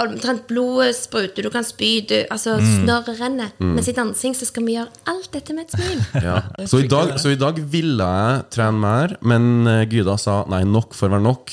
[0.00, 3.50] Omtrent blodet spruter, du kan spy, du, altså snørret renner.
[3.60, 5.98] Mens i dansing så skal vi gjøre alt dette med et smil.
[6.28, 6.38] Ja.
[6.64, 10.62] Så, i dag, så i dag ville jeg trene mer, men eh, Gyda sa nei,
[10.64, 11.52] nok får være nok.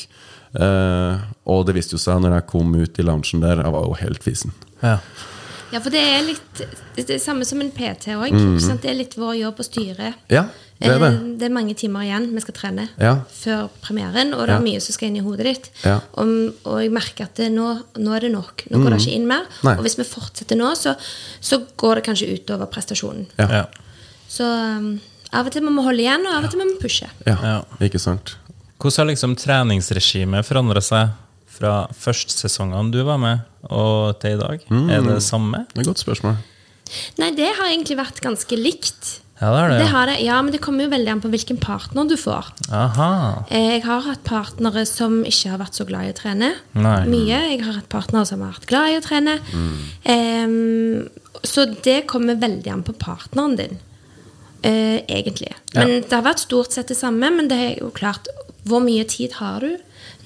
[0.56, 3.86] Eh, og det viste jo seg når jeg kom ut i loungen der, jeg var
[3.86, 4.54] jo helt fisen.
[4.82, 5.00] Ja.
[5.70, 6.62] Ja, for det er litt
[6.98, 8.34] det er samme som en PT òg.
[8.82, 10.16] Det er litt vår jobb å styre.
[10.34, 10.48] Ja,
[10.82, 11.10] det er det.
[11.14, 13.12] Uh, Det er mange timer igjen vi skal trene Ja.
[13.30, 14.58] før premieren, og det Ja.
[14.58, 15.70] er mye som skal inn i hodet ditt.
[15.86, 16.00] Ja.
[16.18, 18.66] Og, og jeg merker at det, nå, nå er det nok.
[18.72, 19.46] Nå går det ikke inn mer.
[19.64, 19.76] Nei.
[19.78, 20.96] Og hvis vi fortsetter nå, så,
[21.40, 23.28] så går det kanskje utover prestasjonen.
[23.38, 23.48] Ja.
[23.60, 23.66] Ja.
[24.28, 25.00] Så um,
[25.32, 27.06] av og til må vi holde igjen, og av og til må vi pushe.
[27.28, 27.62] Ja, Ja.
[27.80, 28.39] ikke sant?
[28.80, 31.10] Hvordan har liksom treningsregimet forandra seg
[31.60, 34.62] fra førstsesongene du var med, og til i dag?
[34.72, 35.66] Er det det samme?
[35.74, 36.38] Det er et godt spørsmål.
[37.20, 39.20] Nei, det har egentlig vært ganske likt.
[39.40, 39.76] Ja, det er det.
[39.80, 39.92] Det ja.
[39.92, 42.50] har det, ja, men det kommer jo veldig an på hvilken partner du får.
[42.76, 43.12] Aha.
[43.52, 46.54] Eh, Jeg har hatt partnere som ikke har vært så glad i å trene.
[46.80, 46.98] Nei.
[47.12, 47.44] Mye.
[47.52, 49.38] Jeg har hatt partnere som har vært glad i å trene.
[50.12, 51.08] Em,
[51.44, 53.80] så det kommer veldig an på partneren din,
[54.66, 55.54] uh, egentlig.
[55.76, 56.02] Men Ja.
[56.02, 58.28] Det har vært stort sett det samme, men det er jo klart
[58.70, 59.76] Hvor mye tid har du?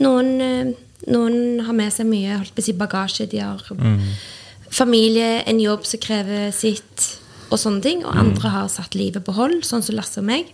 [0.03, 0.73] Noen, eh,
[1.13, 3.27] noen har med seg mye si, bagasje.
[3.32, 3.62] De har
[4.73, 7.19] familie, en jobb som krever sitt,
[7.51, 8.01] og sånne ting.
[8.06, 10.49] Og andre har satt livet på hold, sånn som Lasse og meg,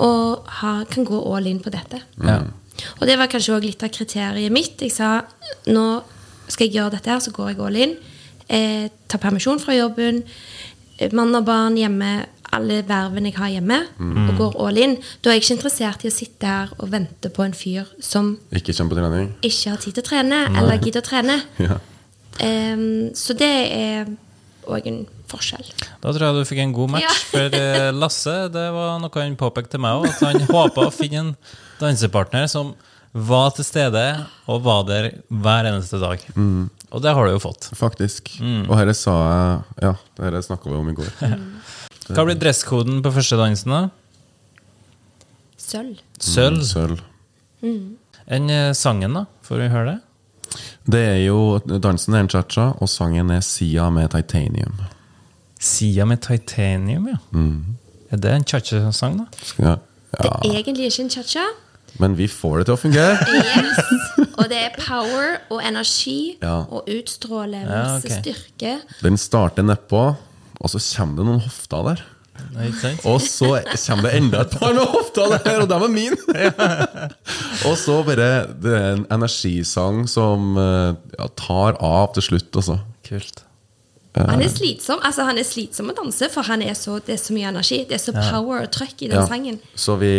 [0.00, 2.00] og har, kan gå all in på dette.
[2.24, 2.38] Ja.
[3.00, 4.80] Og det var kanskje også litt av kriteriet mitt.
[4.80, 5.20] Jeg sa
[5.68, 5.86] nå
[6.48, 7.92] skal jeg gjøre dette her, så går jeg all in.
[8.48, 10.22] Eh, tar permisjon fra jobben.
[10.98, 12.26] eh, Mann og barn hjemme.
[12.52, 13.78] Alle vervene jeg har hjemme.
[14.28, 14.96] Og går all in.
[15.24, 18.34] Da er jeg ikke interessert i å sitte her og vente på en fyr som
[18.52, 19.30] Ikke kommer på trening?
[19.42, 21.38] ikke har tid til å trene, eller gidder å trene.
[21.68, 21.78] Ja.
[22.76, 24.06] um, så det er
[24.68, 25.64] òg en forskjell.
[26.02, 27.02] Da tror jeg du fikk en god match.
[27.08, 27.14] Ja.
[27.32, 30.92] For eh, Lasse det var noe han påpekte til meg òg, at han håpa å
[30.94, 31.32] finne en
[31.80, 32.74] dansepartner som
[33.12, 34.02] var til stede
[34.48, 36.22] og var der hver eneste dag.
[36.92, 37.68] Og det har du jo fått.
[37.76, 38.30] Faktisk.
[38.40, 41.10] Og dette sa jeg Ja, dette snakka vi om i går.
[42.08, 43.70] Hva blir dresskoden på første dansen?
[43.70, 43.82] da?
[45.62, 45.98] Sølv.
[46.20, 46.62] Sølv.
[46.66, 46.98] Sølv.
[47.62, 49.24] Enn eh, sangen, da?
[49.46, 49.98] Får vi høre det?
[50.92, 51.38] Det er jo
[51.80, 54.80] Dansen er en cha-cha, og sangen er Sia med Titanium.
[55.62, 57.18] Sia med titanium, ja.
[58.10, 59.26] Er det en cha-cha-sang, da?
[59.62, 59.76] Ja.
[60.12, 61.44] Det er egentlig ikke en cha-cha.
[62.00, 63.16] Men vi får det til å fungere.
[63.52, 64.28] Yes.
[64.40, 66.64] Og det er power og energi Ja.
[66.66, 68.18] og utstrålelse, Ja, okay.
[68.22, 68.72] styrke.
[69.04, 70.02] Den starter nedpå,
[70.62, 72.02] og så kommer det noen hofter der.
[72.54, 72.70] Nei,
[73.04, 73.50] Og så
[73.84, 76.38] kommer det enda et par med hofter der, og dem er mine!
[77.68, 78.28] og så bare
[78.62, 82.78] Det er en energisang som eh, ja, tar av til slutt, altså.
[83.06, 83.44] Kult.
[84.12, 87.20] Han er slitsom altså han er slitsom å danse, for han er så, det er
[87.22, 87.78] så mye energi.
[87.88, 89.26] Det er så power og trøkk i den Ja.
[89.26, 89.56] sangen.
[89.74, 90.10] Så vi,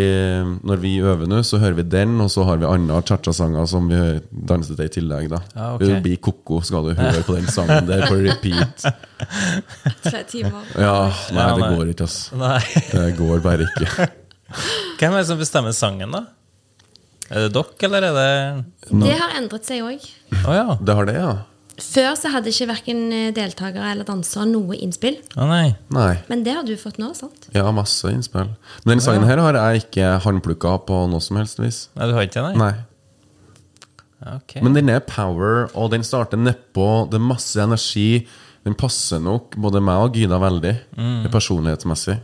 [0.65, 3.88] når vi øver nå, så hører vi den, og så har vi andre cha-cha-sanger som
[3.91, 3.99] vi
[4.49, 5.29] danser til i tillegg.
[5.29, 5.86] da Ja, okay.
[5.86, 8.82] Bli blir koko, skal du høre på den sangen der på repeat.
[10.10, 10.65] Tre timer.
[10.73, 12.32] Ja, nei, det går ikke, ass.
[12.34, 12.60] Nei.
[12.89, 14.10] Det går bare ikke.
[14.99, 16.25] Hvem er det som bestemmer sangen, da?
[17.29, 20.03] Er det dere, eller er det Det har endret seg òg.
[20.47, 20.77] Oh, ja.
[20.82, 21.32] Det har det, ja?
[21.81, 22.99] Før så hadde ikke verken
[23.33, 25.15] deltakere eller dansere noe innspill.
[25.33, 25.75] Å nei.
[25.89, 26.12] Nei.
[26.29, 27.47] Men det har du fått nå, sant?
[27.55, 28.51] Ja, masse innspill.
[28.83, 31.88] Men denne sangen her har jeg ikke håndplukka på noe som helst vis.
[31.97, 32.69] Nei, du har ikke det, nei?
[32.69, 34.36] Nei.
[34.38, 34.62] Okay.
[34.63, 37.09] Men den er power, og den starter nedpå.
[37.12, 38.25] Det er masse energi.
[38.63, 41.25] Den passer nok både meg og Gyda veldig, Mm.
[41.33, 42.19] personlighetsmessig.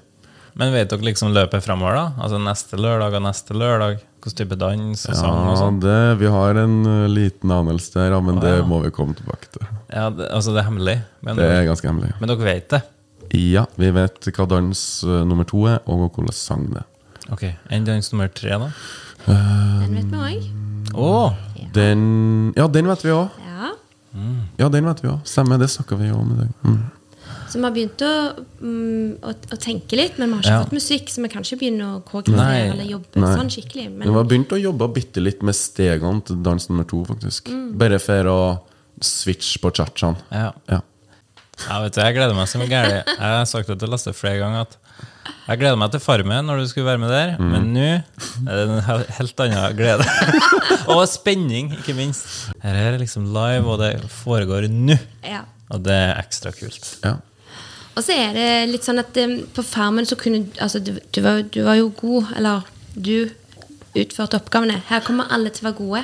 [0.55, 2.05] Men vet dere liksom løpet framover, da?
[2.23, 3.99] Altså neste lørdag og neste lørdag?
[4.19, 5.79] Hvilken type dans og sang og Ja, sånn?
[5.79, 9.47] det, vi har en uh, liten anelse der, ja, men det må vi komme tilbake
[9.53, 9.63] til.
[9.93, 10.97] Ja, det, altså det er hemmelig.
[11.23, 12.11] Men, Det er ganske hemmelig.
[12.19, 12.81] men dere vet det?
[13.39, 16.87] Ja, vi vet hva dans uh, nummer to er, og hvordan sang det er.
[17.31, 17.43] Ok.
[17.71, 18.71] Enn dans nummer tre, da?
[19.27, 20.47] Den vet vi òg.
[20.95, 21.31] Oh.
[21.73, 23.29] Den Ja, den vet vi òg.
[23.45, 23.71] Ja.
[24.59, 25.19] Ja, den vet vi òg.
[25.29, 26.49] Stemmer, det snakka vi om i dag.
[26.65, 26.79] Mm.
[27.49, 28.11] Så vi har begynt å,
[28.61, 30.63] mm, å, å tenke litt, men vi har ikke Ja.
[30.63, 32.69] fått musikk, så vi kan ikke begynne å Nei.
[32.69, 33.35] eller jobbe Nei.
[33.37, 33.87] sånn skikkelig.
[33.89, 37.03] Men Men vi har begynt å jobbe bitte litt med stegene til dans nummer to,
[37.05, 37.49] faktisk.
[37.77, 38.59] Bare for å
[39.01, 40.17] switche på cha-chaen.
[40.31, 40.51] Ja.
[40.69, 40.81] Ja.
[41.67, 43.03] Ja, vet du, jeg gleder meg som gæren.
[43.03, 44.77] Jeg har sagt det til Lasse flere ganger at
[45.49, 47.85] jeg gleder meg til Farmen når du skulle være med der, men nå
[48.47, 50.05] er det en helt annen glede.
[50.93, 52.51] og spenning, ikke minst.
[52.63, 54.97] Her er liksom live, og det foregår nå.
[55.25, 55.43] ja.
[55.69, 56.95] Og det er ekstra kult.
[57.03, 57.17] ja.
[57.99, 61.19] Og så er det litt sånn at um, på Farmen så kunne Altså, du, du,
[61.25, 62.63] var, du var jo god, eller
[62.95, 63.27] du
[63.99, 64.77] utførte oppgavene.
[64.87, 66.03] Her kommer alle til å være gode.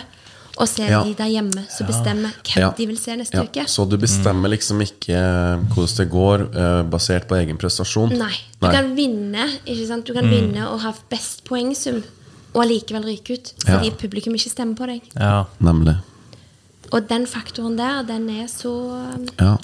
[0.55, 0.99] Og så er det Ja.
[1.03, 2.69] de der hjemme som bestemmer hvem Ja.
[2.77, 3.43] de vil se neste Ja.
[3.43, 3.65] uke.
[3.67, 8.15] Så du bestemmer liksom ikke eh, hvordan det går, eh, basert på egen prestasjon?
[8.17, 8.31] Nei.
[8.61, 10.05] Du kan vinne ikke sant?
[10.07, 12.01] Du kan vinne og ha best poengsum,
[12.53, 13.53] og allikevel ryke ut.
[13.65, 13.95] Fordi Ja.
[13.99, 15.01] publikum ikke stemmer på deg.
[15.19, 15.45] Ja.
[15.61, 15.97] Nemlig.
[16.93, 18.71] Og den faktoren der, den er så
[19.15, 19.57] um, Ja.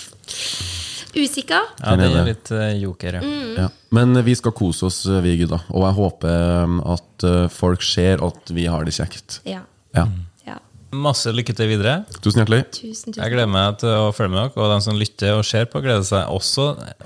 [1.16, 1.70] Usikker.
[1.82, 3.36] ja, det er litt eh, joker, ja.
[3.66, 3.70] ja.
[3.92, 5.62] Men vi skal kose oss, eh, vi gutta.
[5.76, 9.42] Og jeg håper eh, at eh, folk ser at vi har det kjekt.
[9.48, 9.64] Ja.
[9.96, 10.06] Ja.
[10.48, 10.58] ja.
[10.92, 12.02] Masse lykke til videre.
[12.24, 12.66] Tusen hjertelig.
[12.76, 15.68] Tusen, Jeg gleder meg til å følge med dere, og de som lytter og ser
[15.72, 16.66] på, gleder seg også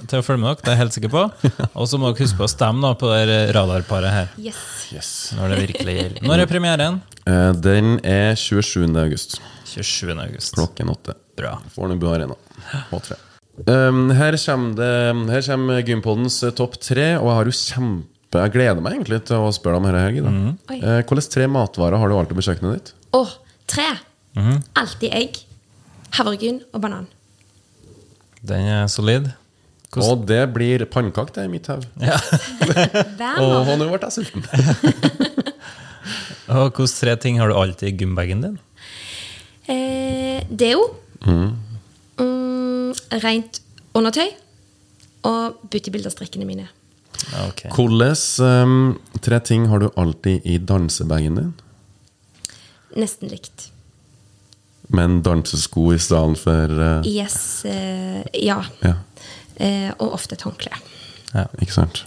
[0.09, 0.61] til å følge med dere.
[0.63, 1.25] Det er jeg helt sikker på.
[1.81, 4.31] Og så må dere huske på å stemme da, på det radarparet her.
[4.41, 4.63] Yes.
[4.93, 5.11] Yes.
[5.37, 6.25] Når det virkelig gjelder.
[6.29, 6.97] Når er premieren?
[7.29, 8.89] Eh, Den er 27.
[9.01, 9.37] august
[9.69, 10.13] 27.
[10.17, 10.53] august.
[10.57, 11.17] klokken åtte.
[11.37, 11.57] Bra.
[11.75, 12.37] Fornebu Arena.
[12.89, 13.17] H3.
[13.71, 14.89] Um, her kommer, det,
[15.31, 19.21] her kommer Gympodens eh, topp tre, og jeg har jo kjempe Jeg gleder meg egentlig
[19.29, 20.33] til å spørre deg om dette, Gida.
[20.33, 20.49] Mm.
[20.75, 22.91] Uh, Hvilke tre matvarer har du alltid på kjøkkenet ditt?
[23.15, 23.31] Oh,
[23.71, 23.85] tre.
[24.75, 25.39] Alltid egg,
[26.17, 27.07] havregryn og banan.
[28.45, 29.31] Den er solid.
[29.95, 31.87] Hvordan- Og det blir pannekake i mitt hode.
[32.03, 32.17] Ja.
[33.39, 34.43] Og nå ble jeg sulten.
[36.51, 38.57] Og hvilke tre ting har du alltid i gymbagen din?
[39.71, 40.83] Eh, deo.
[41.25, 41.55] Mm,
[43.24, 43.62] rent
[43.95, 44.28] undertøy.
[45.26, 46.67] Og beautybilderstrikkene mine.
[47.48, 47.69] Okay.
[47.71, 47.78] Ok.
[47.78, 51.54] Hvilke um, tre ting har du alltid i dansebagen din?
[52.95, 53.71] Nesten likt.
[54.93, 58.62] Men dansesko i stedet for uh, Yes, Uh, ja.
[58.84, 58.93] Ja,
[59.56, 60.67] Uh, og ofte et håndkle.
[61.34, 61.45] Ja.
[61.62, 62.02] ikke sant?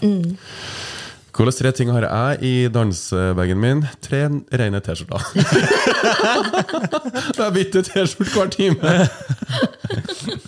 [1.33, 3.81] Hvilke tre ting har jeg i dansebagen min?
[4.05, 4.19] Tre
[4.53, 5.33] rene T-skjorter.
[7.41, 8.77] jeg bytter T-skjorte hver time.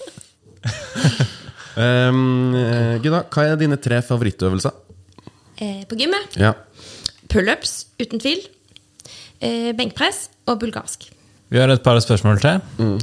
[1.78, 4.76] um, eh, hva er dine tre favorittøvelser?
[5.62, 6.54] Eh, på gymmet Ja.
[7.30, 8.42] pullups, uten tvil.
[9.42, 11.10] Eh, benkpress og bulgarsk.
[11.52, 12.62] Vi har et par spørsmål til.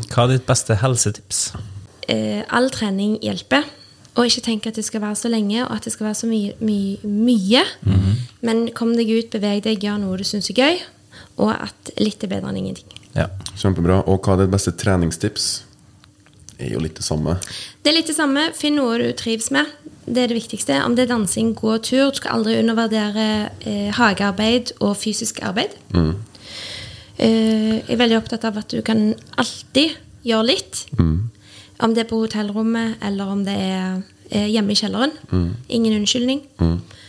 [0.09, 1.53] Hva er ditt beste helsetips?
[2.09, 3.65] Eh, all trening hjelper.
[4.17, 6.27] Og ikke tenk at det skal være så lenge og at det skal være så
[6.27, 6.55] mye.
[6.59, 7.63] mye, mye.
[8.43, 10.81] Men kom deg ut, beveg deg, gjør noe du syns er gøy.
[11.39, 12.89] Og at litt er bedre enn ingenting.
[13.15, 13.29] Ja.
[13.55, 14.01] Kjempebra.
[14.09, 15.47] Og hva er ditt beste treningstips?
[16.59, 17.37] Er jo litt det samme.
[17.83, 18.49] Det er litt det samme.
[18.57, 19.69] Finn noe du trives med.
[20.09, 20.81] Det er det viktigste.
[20.83, 22.11] Om det er dansing, gå tur.
[22.11, 23.27] Du skal aldri undervurdere
[23.63, 25.77] eh, hagearbeid og fysisk arbeid.
[27.19, 29.95] Eh, jeg er veldig opptatt av at du kan alltid
[30.27, 30.85] gjøre litt.
[30.99, 35.15] Om det er på hotellrommet, eller om det er eh, hjemme i kjelleren.
[35.69, 36.43] Ingen unnskyldning.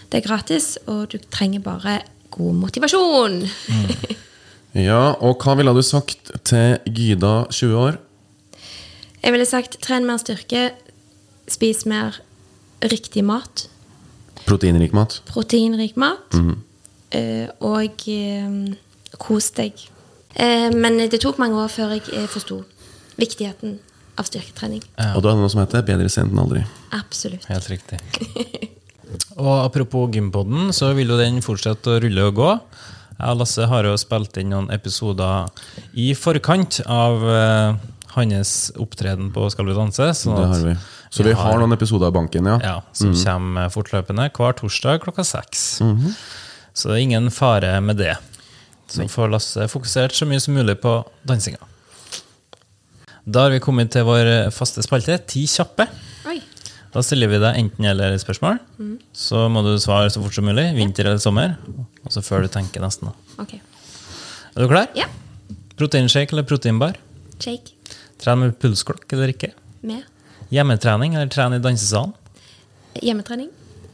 [0.09, 1.99] Det er gratis, og du trenger bare
[2.33, 3.41] god motivasjon.
[4.77, 7.95] Ja, og hva ville du sagt til Gyda 20 år?
[9.23, 10.69] Jeg ville sagt tren mer styrke,
[11.51, 12.19] spis mer
[12.85, 13.67] riktig mat.
[14.47, 15.19] Proteinrik mat?
[15.29, 16.33] proteinrik mat.
[17.11, 18.75] eh, og eh,
[19.19, 19.73] kos deg.
[20.35, 22.61] Eh, men det tok mange år før jeg forsto
[23.19, 23.79] viktigheten
[24.19, 24.81] av styrketrening.
[25.15, 26.65] Og du har noe som heter 'bedre sent enn aldri'.
[26.91, 27.45] Absolutt.
[27.45, 27.99] Helt riktig.
[29.39, 32.49] Og apropos Gympodden, så vil jo den fortsette å rulle og gå.
[33.19, 35.49] Jeg og Lasse har jo spilt inn noen episoder
[35.97, 37.73] i forkant av eh,
[38.15, 40.09] hans opptreden på Skal vi danse.
[40.17, 40.75] sånn Det har vi.
[41.09, 42.57] Så vi har noen episoder i banken, ja.
[42.63, 45.81] Ja, som kommer fortløpende hver torsdag klokka seks.
[46.73, 48.15] Så det er ingen fare med det.
[48.89, 51.57] Så får Lasse fokusert så mye som mulig på dansinga.
[53.29, 55.85] Da har vi kommet til vår faste spalte, Ti kjappe.
[56.29, 56.39] Oi.
[56.93, 58.57] Da stiller vi deg enten-eller-spørsmål.
[59.13, 60.71] Så må du svare så fort som mulig.
[60.77, 61.57] Vinter eller sommer.
[62.05, 63.11] Og så før du tenker nesten.
[63.11, 63.43] da.
[63.43, 63.59] Okay.
[64.55, 64.87] Er du klar?
[64.97, 65.05] Ja.
[65.77, 66.97] Proteinshake eller proteinbar?
[67.39, 67.75] Shake.
[68.19, 69.51] Tren med pulsklokk eller ikke?
[69.87, 70.03] Med.
[70.51, 72.11] Hjemmetrening eller trene i dansesalen?
[72.99, 73.49] Hjemmetrening.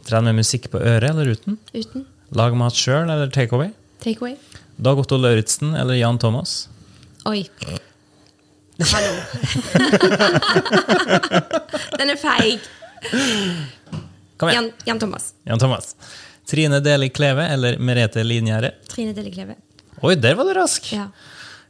[0.07, 1.59] Trene med musikk på øret eller uten?
[1.75, 2.05] Uten.
[2.35, 3.69] Lag mat sjøl eller takeaway?
[4.01, 4.35] Takeaway.
[4.81, 6.65] Dag Otto Lauritzen eller Jan Thomas?
[7.29, 7.43] Oi.
[8.91, 9.11] Hallo.
[11.99, 12.59] Den er feig.
[14.41, 14.67] Kom igjen!
[14.67, 15.29] Jan, Jan Thomas.
[15.47, 15.93] Jan Thomas.
[16.49, 18.73] Trine Deli Kleve eller Merete Lingjerde?
[18.91, 19.55] Trine Delikleve.
[20.01, 20.89] Oi, der var du rask!
[20.93, 21.07] Ja.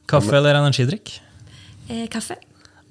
[0.09, 1.19] Kaffe eller energidrikk?
[1.89, 2.35] Eh, kaffe.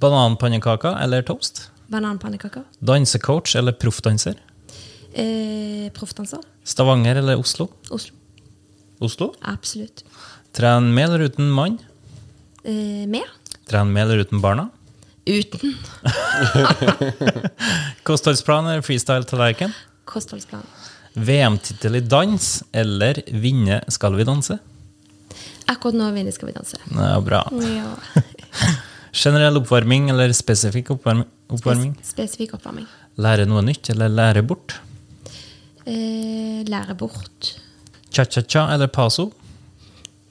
[0.01, 1.71] Bananpannekaker eller toast?
[1.87, 2.63] Bananpannekaker.
[2.79, 4.35] Dansecoach eller proffdanser?
[5.15, 6.39] Eh, Proffdanser.
[6.65, 7.69] Stavanger eller Oslo?
[7.91, 8.15] Oslo.
[8.99, 9.35] Oslo?
[9.43, 10.05] Absolutt.
[10.53, 11.79] Tren med eller uten mann?
[12.65, 13.23] Eh, med.
[13.69, 14.69] Tren med eller uten barna?
[15.27, 15.75] Uten
[18.03, 19.73] Kostholdsplan eller freestyle-tallerken?
[20.05, 20.63] kostholdsplan.
[21.15, 24.59] VM-tittel i dans eller vinne Skal vi danse?
[25.71, 26.77] Akkurat nå vinner Skal vi danse.
[26.93, 27.45] Ja, bra.
[27.63, 28.23] Ja.
[29.15, 31.29] Generell oppvarming eller spesifikk oppvarming?
[31.55, 31.93] oppvarming?
[32.03, 32.87] Spesifikk oppvarming.
[33.23, 34.75] Lære noe nytt eller lære bort?
[35.87, 37.53] Eh, lære bort.
[38.11, 39.29] Cha-cha-cha eller paso?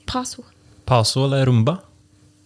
[0.06, 0.44] Paso.
[0.84, 1.78] Paso eller rumba?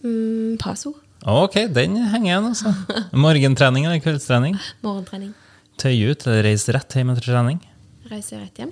[0.03, 0.93] Mm, paso.
[1.27, 2.73] Ok, den henger igjen, altså.
[3.25, 4.55] Morgentrening eller kveldstrening?
[4.85, 5.33] Morgentrening.
[5.79, 7.59] Tøye ut eller reise rett hjem etter trening?
[8.11, 8.71] Reise rett hjem.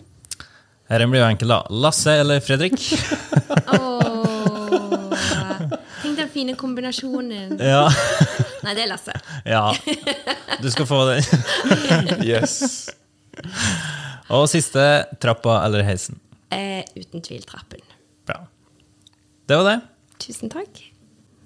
[0.88, 1.60] Dette blir jo enkelt, da.
[1.84, 2.80] Lasse eller Fredrik?
[3.68, 5.07] Tenk
[6.18, 7.58] den fine kombinasjonen.
[7.74, 7.88] Ja.
[8.64, 9.14] Nei, det er Lasse.
[9.46, 9.64] ja.
[10.62, 11.24] Du skal få den.
[12.28, 12.90] Yes.
[14.34, 14.84] Og siste
[15.24, 16.18] trappa eller heisen.
[16.52, 17.84] Eh, uten tvil trappen.
[18.28, 18.42] Bra.
[19.48, 19.78] Det var det.
[20.24, 20.82] Tusen takk.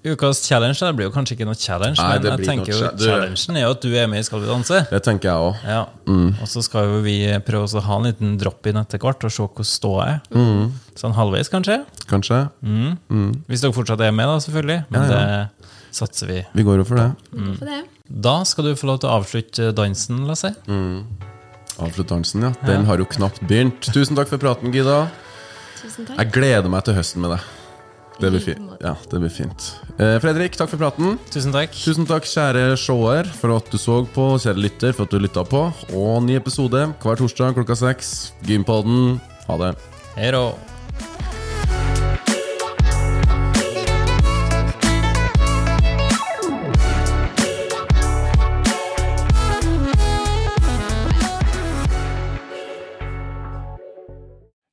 [0.02, 3.58] Ukas challenge det blir jo kanskje ikke noe challenge, Nei, men jeg tenker jo challengen
[3.60, 4.80] er jo at du er med i Skal vi danse.
[4.90, 5.60] Det tenker jeg òg.
[5.62, 5.84] Ja.
[6.42, 7.14] Og så skal jo vi
[7.46, 10.18] prøve å ha en liten drop-in etter hvert og se hvordan ståa er.
[10.98, 11.78] Sånn halvveis, kanskje.
[12.10, 12.40] Kanskje.
[13.46, 14.80] Hvis dere fortsatt er med, da, selvfølgelig.
[14.90, 16.40] Men Ja, det satser vi.
[16.56, 17.80] Vi går jo for det.
[18.10, 20.50] Da skal du få lov til å avslutte dansen, Lasse.
[21.78, 22.52] Avslutte dansen, ja.
[22.66, 23.86] Den har jo knapt begynt.
[23.94, 25.04] Tusen takk for praten, Gida.
[25.78, 26.18] Tusen takk.
[26.18, 27.50] Jeg gleder meg til høsten med deg.
[28.22, 28.74] Det blir I fint.
[28.78, 29.64] Ja, det blir fint.
[29.98, 31.16] Eh, Fredrik, takk for praten.
[31.34, 31.74] Tusen takk.
[31.74, 35.42] Tusen takk, kjære seer, for at du så på, kjære lytter, for at du lytta
[35.42, 35.64] på.
[35.90, 38.32] Og ny episode hver torsdag klokka seks.
[38.46, 39.18] Gympodden.
[39.48, 39.74] Ha det.
[40.14, 40.52] Hei rå.